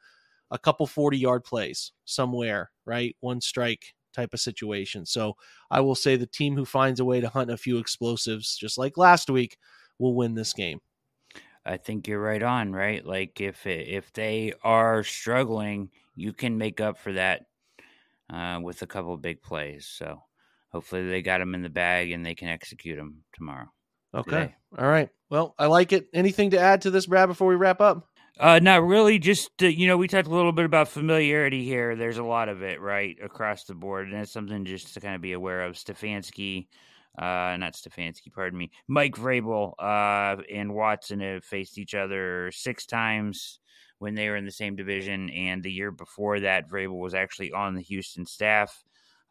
a 0.50 0.58
couple 0.58 0.86
40 0.86 1.18
yard 1.18 1.44
plays 1.44 1.92
somewhere, 2.04 2.70
right? 2.84 3.16
One 3.20 3.40
strike 3.40 3.94
type 4.14 4.32
of 4.32 4.40
situation. 4.40 5.04
So 5.04 5.36
I 5.70 5.80
will 5.80 5.94
say 5.94 6.16
the 6.16 6.26
team 6.26 6.56
who 6.56 6.64
finds 6.64 7.00
a 7.00 7.04
way 7.04 7.20
to 7.20 7.28
hunt 7.28 7.50
a 7.50 7.56
few 7.56 7.78
explosives, 7.78 8.56
just 8.56 8.78
like 8.78 8.96
last 8.96 9.28
week, 9.28 9.58
will 9.98 10.14
win 10.14 10.34
this 10.34 10.52
game. 10.52 10.80
I 11.66 11.78
think 11.78 12.06
you're 12.06 12.20
right 12.20 12.42
on, 12.42 12.72
right? 12.72 13.04
Like 13.04 13.40
if 13.40 13.66
if 13.66 14.12
they 14.12 14.52
are 14.62 15.02
struggling, 15.02 15.90
you 16.14 16.32
can 16.32 16.58
make 16.58 16.80
up 16.80 16.98
for 16.98 17.12
that 17.14 17.46
uh, 18.30 18.60
with 18.62 18.82
a 18.82 18.86
couple 18.86 19.16
big 19.16 19.42
plays. 19.42 19.86
So 19.86 20.22
hopefully 20.68 21.08
they 21.08 21.22
got 21.22 21.38
them 21.38 21.54
in 21.54 21.62
the 21.62 21.70
bag 21.70 22.10
and 22.10 22.24
they 22.24 22.34
can 22.34 22.48
execute 22.48 22.98
them 22.98 23.24
tomorrow. 23.32 23.68
Okay. 24.14 24.30
Today. 24.30 24.54
All 24.78 24.86
right. 24.86 25.08
Well, 25.30 25.54
I 25.58 25.66
like 25.66 25.92
it. 25.92 26.08
Anything 26.12 26.50
to 26.50 26.58
add 26.58 26.82
to 26.82 26.90
this, 26.90 27.06
Brad, 27.06 27.28
before 27.28 27.48
we 27.48 27.56
wrap 27.56 27.80
up? 27.80 28.08
Uh, 28.38 28.58
not 28.60 28.84
really. 28.84 29.18
Just 29.18 29.62
uh, 29.62 29.66
you 29.66 29.86
know, 29.86 29.96
we 29.96 30.08
talked 30.08 30.26
a 30.26 30.34
little 30.34 30.52
bit 30.52 30.64
about 30.64 30.88
familiarity 30.88 31.64
here. 31.64 31.94
There's 31.94 32.18
a 32.18 32.24
lot 32.24 32.48
of 32.48 32.62
it, 32.62 32.80
right, 32.80 33.16
across 33.22 33.64
the 33.64 33.74
board, 33.74 34.08
and 34.08 34.16
it's 34.20 34.32
something 34.32 34.64
just 34.64 34.92
to 34.94 35.00
kind 35.00 35.14
of 35.14 35.20
be 35.20 35.32
aware 35.32 35.62
of. 35.62 35.74
Stefanski, 35.76 36.66
uh, 37.16 37.56
not 37.56 37.74
Stefanski, 37.74 38.32
pardon 38.32 38.58
me, 38.58 38.72
Mike 38.88 39.14
Vrabel, 39.14 39.74
uh, 39.78 40.42
and 40.52 40.74
Watson 40.74 41.20
have 41.20 41.44
faced 41.44 41.78
each 41.78 41.94
other 41.94 42.50
six 42.52 42.86
times 42.86 43.60
when 44.00 44.16
they 44.16 44.28
were 44.28 44.36
in 44.36 44.44
the 44.44 44.50
same 44.50 44.74
division, 44.74 45.30
and 45.30 45.62
the 45.62 45.72
year 45.72 45.92
before 45.92 46.40
that, 46.40 46.68
Vrabel 46.68 46.98
was 46.98 47.14
actually 47.14 47.52
on 47.52 47.74
the 47.74 47.82
Houston 47.82 48.26
staff. 48.26 48.82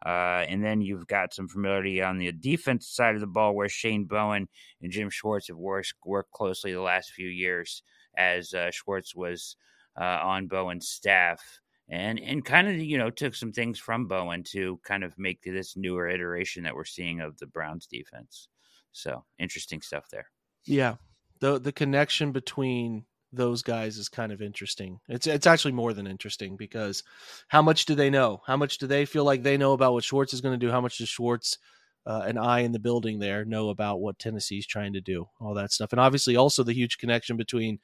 Uh, 0.04 0.44
and 0.48 0.62
then 0.62 0.82
you've 0.82 1.06
got 1.06 1.32
some 1.32 1.48
familiarity 1.48 2.02
on 2.02 2.18
the 2.18 2.30
defense 2.32 2.88
side 2.88 3.14
of 3.14 3.20
the 3.20 3.26
ball, 3.26 3.54
where 3.54 3.68
Shane 3.68 4.04
Bowen 4.04 4.48
and 4.82 4.92
Jim 4.92 5.10
Schwartz 5.10 5.48
have 5.48 5.56
worked, 5.56 5.94
worked 6.04 6.32
closely 6.32 6.72
the 6.72 6.80
last 6.80 7.12
few 7.12 7.28
years 7.28 7.82
as 8.16 8.52
uh, 8.54 8.70
Schwartz 8.70 9.14
was 9.14 9.56
uh, 10.00 10.20
on 10.22 10.46
Bowen's 10.46 10.88
staff, 10.88 11.60
and 11.88 12.18
and 12.20 12.44
kind 12.44 12.68
of 12.68 12.76
you 12.76 12.98
know 12.98 13.10
took 13.10 13.34
some 13.34 13.52
things 13.52 13.78
from 13.78 14.06
Bowen 14.06 14.42
to 14.44 14.80
kind 14.84 15.04
of 15.04 15.18
make 15.18 15.42
this 15.42 15.76
newer 15.76 16.08
iteration 16.08 16.62
that 16.64 16.74
we're 16.74 16.84
seeing 16.84 17.20
of 17.20 17.38
the 17.38 17.46
Browns 17.46 17.86
defense. 17.86 18.48
So 18.92 19.24
interesting 19.38 19.80
stuff 19.80 20.08
there. 20.10 20.26
Yeah, 20.64 20.96
the 21.40 21.58
the 21.58 21.72
connection 21.72 22.32
between 22.32 23.04
those 23.32 23.62
guys 23.62 23.98
is 23.98 24.08
kind 24.08 24.32
of 24.32 24.40
interesting. 24.40 25.00
It's 25.08 25.26
it's 25.26 25.46
actually 25.46 25.72
more 25.72 25.92
than 25.92 26.06
interesting 26.06 26.56
because 26.56 27.02
how 27.48 27.62
much 27.62 27.86
do 27.86 27.94
they 27.94 28.10
know? 28.10 28.42
How 28.46 28.56
much 28.56 28.78
do 28.78 28.86
they 28.86 29.04
feel 29.04 29.24
like 29.24 29.42
they 29.42 29.56
know 29.56 29.72
about 29.72 29.92
what 29.92 30.04
Schwartz 30.04 30.32
is 30.32 30.40
going 30.40 30.58
to 30.58 30.66
do? 30.66 30.70
How 30.70 30.80
much 30.80 30.98
does 30.98 31.08
Schwartz 31.08 31.58
uh, 32.06 32.22
an 32.26 32.38
eye 32.38 32.60
in 32.60 32.72
the 32.72 32.78
building 32.78 33.18
there 33.18 33.44
know 33.44 33.70
about 33.70 34.00
what 34.00 34.18
Tennessee's 34.18 34.66
trying 34.66 34.92
to 34.92 35.00
do, 35.00 35.28
all 35.40 35.54
that 35.54 35.72
stuff, 35.72 35.92
and 35.92 36.00
obviously 36.00 36.36
also 36.36 36.62
the 36.62 36.74
huge 36.74 36.98
connection 36.98 37.36
between 37.36 37.78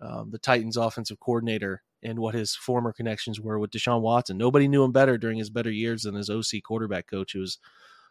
um, 0.00 0.30
the 0.30 0.38
Titans' 0.38 0.76
offensive 0.76 1.20
coordinator 1.20 1.82
and 2.02 2.18
what 2.18 2.34
his 2.34 2.56
former 2.56 2.92
connections 2.92 3.40
were 3.40 3.58
with 3.58 3.70
Deshaun 3.70 4.00
Watson. 4.00 4.36
Nobody 4.36 4.66
knew 4.66 4.82
him 4.82 4.92
better 4.92 5.16
during 5.16 5.38
his 5.38 5.50
better 5.50 5.70
years 5.70 6.02
than 6.02 6.16
his 6.16 6.28
OC 6.28 6.62
quarterback 6.64 7.06
coach, 7.06 7.32
who 7.32 7.40
was 7.40 7.58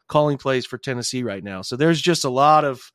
calling 0.08 0.38
plays 0.38 0.66
for 0.66 0.78
Tennessee 0.78 1.24
right 1.24 1.44
now. 1.44 1.62
So 1.62 1.76
there's 1.76 2.02
just 2.02 2.24
a 2.24 2.30
lot 2.30 2.64
of, 2.64 2.92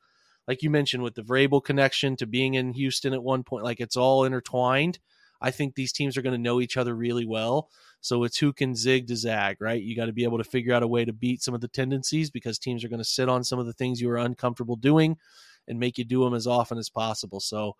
like 0.47 0.63
you 0.63 0.69
mentioned, 0.69 1.03
with 1.03 1.15
the 1.15 1.21
Vrabel 1.21 1.63
connection 1.63 2.15
to 2.17 2.25
being 2.25 2.55
in 2.55 2.73
Houston 2.73 3.13
at 3.13 3.23
one 3.23 3.43
point, 3.43 3.63
like 3.63 3.79
it's 3.79 3.97
all 3.97 4.23
intertwined. 4.23 4.99
I 5.39 5.51
think 5.51 5.75
these 5.75 5.91
teams 5.91 6.17
are 6.17 6.23
going 6.23 6.35
to 6.35 6.41
know 6.41 6.59
each 6.59 6.77
other 6.77 6.95
really 6.95 7.25
well. 7.25 7.69
So 8.01 8.23
it's 8.23 8.37
who 8.37 8.53
can 8.53 8.75
zig 8.75 9.07
to 9.07 9.15
zag, 9.15 9.57
right? 9.59 9.81
You 9.81 9.95
got 9.95 10.05
to 10.05 10.13
be 10.13 10.23
able 10.23 10.37
to 10.37 10.43
figure 10.43 10.73
out 10.73 10.83
a 10.83 10.87
way 10.87 11.03
to 11.03 11.13
beat 11.13 11.41
some 11.41 11.53
of 11.53 11.61
the 11.61 11.67
tendencies 11.67 12.29
because 12.29 12.59
teams 12.59 12.83
are 12.83 12.89
going 12.89 12.99
to 12.99 13.05
sit 13.05 13.29
on 13.29 13.43
some 13.43 13.59
of 13.59 13.65
the 13.65 13.73
things 13.73 13.99
you 13.99 14.09
are 14.09 14.17
uncomfortable 14.17 14.75
doing 14.75 15.17
and 15.67 15.79
make 15.79 15.97
you 15.97 16.05
do 16.05 16.23
them 16.23 16.33
as 16.33 16.47
often 16.47 16.77
as 16.77 16.89
possible. 16.89 17.39
So, 17.39 17.75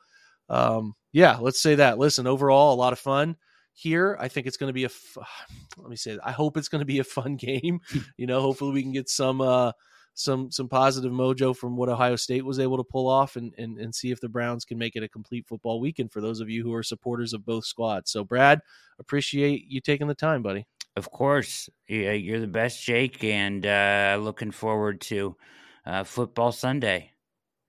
um, 0.50 0.96
yeah, 1.14 1.38
let's 1.40 1.62
say 1.62 1.76
that. 1.76 1.98
Listen, 1.98 2.28
overall, 2.28 2.74
a 2.74 2.76
lot 2.76 2.94
of 2.94 3.00
fun 3.00 3.36
here. 3.74 4.18
I 4.20 4.28
think 4.28 4.48
it's 4.48 4.58
going 4.58 4.70
to 4.70 4.74
be 4.74 4.84
a. 4.84 4.88
F- 4.88 5.18
let 5.78 5.90
me 5.90 5.96
say, 5.96 6.18
I 6.24 6.32
hope 6.32 6.58
it's 6.58 6.70
going 6.70 6.80
to 6.80 6.86
be 6.86 7.00
a 7.00 7.04
fun 7.04 7.36
game. 7.38 7.80
you 8.18 8.28
know, 8.28 8.42
hopefully 8.42 8.72
we 8.74 8.84
can 8.84 8.92
get 8.92 9.10
some 9.10 9.42
uh, 9.42 9.72
some 10.18 10.52
some 10.52 10.68
positive 10.68 11.12
mojo 11.12 11.56
from 11.56 11.78
what 11.78 11.90
Ohio 11.90 12.16
State 12.16 12.44
was 12.44 12.60
able 12.60 12.78
to 12.78 12.84
pull 12.84 13.08
off 13.08 13.36
and, 13.36 13.54
and 13.58 13.78
and 13.78 13.94
see 13.94 14.12
if 14.12 14.20
the 14.20 14.30
Browns 14.30 14.66
can 14.66 14.78
make 14.78 14.96
it 14.96 15.04
a 15.04 15.10
complete 15.10 15.46
football 15.48 15.80
weekend 15.80 16.12
for 16.12 16.22
those 16.22 16.40
of 16.40 16.50
you 16.50 16.64
who 16.64 16.74
are 16.74 16.84
supporters 16.84 17.34
of 17.34 17.46
both 17.46 17.66
squads. 17.66 18.12
So 18.12 18.24
Brad, 18.24 18.60
appreciate 19.00 19.66
you 19.68 19.80
taking 19.80 20.08
the 20.08 20.16
time, 20.16 20.42
buddy. 20.42 20.66
Of 20.96 21.12
course, 21.12 21.70
you're 21.88 22.40
the 22.40 22.48
best, 22.48 22.84
Jake, 22.84 23.24
and 23.24 23.64
uh, 23.66 24.18
looking 24.20 24.50
forward 24.50 25.00
to 25.02 25.36
uh, 25.86 26.04
football 26.04 26.52
Sunday. 26.52 27.12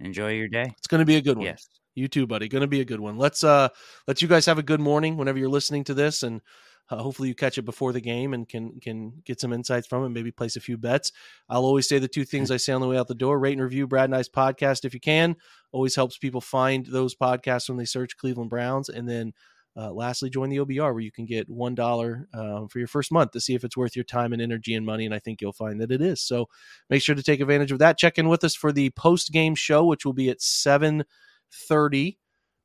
Enjoy 0.01 0.31
your 0.31 0.49
day. 0.49 0.73
It's 0.79 0.87
going 0.87 1.01
to 1.01 1.05
be 1.05 1.17
a 1.17 1.21
good 1.21 1.37
one. 1.37 1.47
Yes, 1.47 1.69
you 1.95 2.09
too, 2.09 2.27
buddy. 2.27 2.49
Going 2.49 2.63
to 2.63 2.67
be 2.67 2.81
a 2.81 2.87
good 2.87 3.01
one. 3.01 3.19
Let's 3.19 3.45
uh, 3.45 3.69
let 4.07 4.23
you 4.23 4.29
guys 4.29 4.47
have 4.47 4.59
a 4.59 4.63
good 4.63 4.81
morning 4.81 5.19
whenever 5.19 5.39
you're 5.39 5.51
listening 5.51 5.85
to 5.85 5.95
this, 5.95 6.23
and 6.23 6.41
uh, 6.91 6.97
hopefully, 7.03 7.29
you 7.29 7.35
catch 7.35 7.59
it 7.59 7.63
before 7.63 7.93
the 7.93 8.01
game 8.01 8.33
and 8.33 8.49
can 8.49 8.81
can 8.81 9.13
get 9.25 9.41
some 9.41 9.53
insights 9.53 9.87
from 9.87 10.05
it. 10.05 10.09
Maybe 10.09 10.31
place 10.31 10.57
a 10.57 10.61
few 10.61 10.79
bets. 10.79 11.13
I'll 11.49 11.65
always 11.65 11.89
say 11.89 11.99
the 11.99 12.09
two 12.09 12.25
things 12.25 12.51
I 12.51 12.57
say 12.57 12.73
on 12.73 12.81
the 12.81 12.89
way 12.89 12.97
out 12.97 13.09
the 13.09 13.15
door: 13.15 13.39
rate 13.39 13.53
and 13.53 13.63
review 13.63 13.87
Brad 13.87 14.07
and 14.07 14.17
I's 14.17 14.29
podcast 14.29 14.85
if 14.85 14.95
you 14.95 15.01
can. 15.01 15.37
Always 15.71 15.95
helps 15.95 16.17
people 16.17 16.41
find 16.41 16.87
those 16.87 17.15
podcasts 17.15 17.69
when 17.69 17.77
they 17.77 17.85
search 17.85 18.17
Cleveland 18.17 18.49
Browns. 18.49 18.89
And 18.89 19.07
then, 19.07 19.35
uh, 19.77 19.93
lastly, 19.93 20.31
join 20.31 20.49
the 20.49 20.61
OBR 20.61 20.95
where 20.95 21.01
you 21.01 21.13
can 21.13 21.27
get 21.27 21.51
one 21.51 21.75
dollar 21.75 22.27
um, 22.33 22.69
for 22.69 22.79
your 22.79 22.89
first 22.89 23.13
month 23.13 23.33
to 23.33 23.41
see 23.41 23.55
if 23.55 23.65
it's 23.65 23.77
worth 23.77 23.95
your 23.95 24.05
time 24.05 24.33
and 24.33 24.41
energy 24.41 24.75
and 24.75 24.87
money. 24.87 25.05
And 25.05 25.15
I 25.15 25.19
think 25.19 25.43
you'll 25.43 25.53
find 25.53 25.81
that 25.83 25.93
it 25.93 26.01
is. 26.01 26.23
So 26.23 26.49
make 26.89 27.03
sure 27.03 27.15
to 27.15 27.23
take 27.23 27.41
advantage 27.41 27.71
of 27.71 27.81
that. 27.81 27.99
Check 27.99 28.17
in 28.17 28.29
with 28.29 28.45
us 28.45 28.55
for 28.55 28.73
the 28.73 28.89
post 28.91 29.31
game 29.31 29.55
show, 29.55 29.85
which 29.85 30.07
will 30.07 30.15
be 30.15 30.31
at 30.31 30.41
seven 30.41 31.05
thirty 31.53 32.19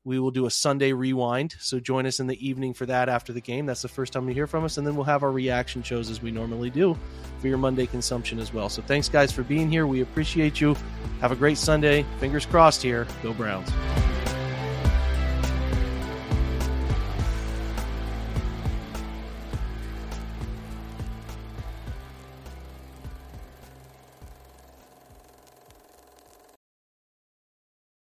we 0.05 0.19
will 0.19 0.31
do 0.31 0.45
a 0.45 0.51
Sunday 0.51 0.91
rewind. 0.91 1.55
So 1.59 1.79
join 1.79 2.05
us 2.05 2.19
in 2.19 2.27
the 2.27 2.47
evening 2.47 2.73
for 2.73 2.85
that 2.85 3.09
after 3.09 3.31
the 3.31 3.41
game. 3.41 3.65
That's 3.65 3.81
the 3.81 3.87
first 3.87 4.13
time 4.13 4.27
you 4.27 4.33
hear 4.33 4.47
from 4.47 4.65
us. 4.65 4.77
And 4.77 4.85
then 4.85 4.95
we'll 4.95 5.05
have 5.05 5.23
our 5.23 5.31
reaction 5.31 5.81
shows 5.83 6.09
as 6.09 6.21
we 6.21 6.31
normally 6.31 6.69
do 6.69 6.97
for 7.39 7.47
your 7.47 7.57
Monday 7.57 7.85
consumption 7.85 8.39
as 8.39 8.53
well. 8.53 8.69
So 8.69 8.81
thanks, 8.81 9.07
guys, 9.07 9.31
for 9.31 9.43
being 9.43 9.69
here. 9.69 9.87
We 9.87 10.01
appreciate 10.01 10.59
you. 10.59 10.75
Have 11.21 11.31
a 11.31 11.35
great 11.35 11.57
Sunday. 11.57 12.05
Fingers 12.19 12.45
crossed 12.45 12.81
here. 12.81 13.07
Go 13.21 13.33
Browns. 13.33 13.69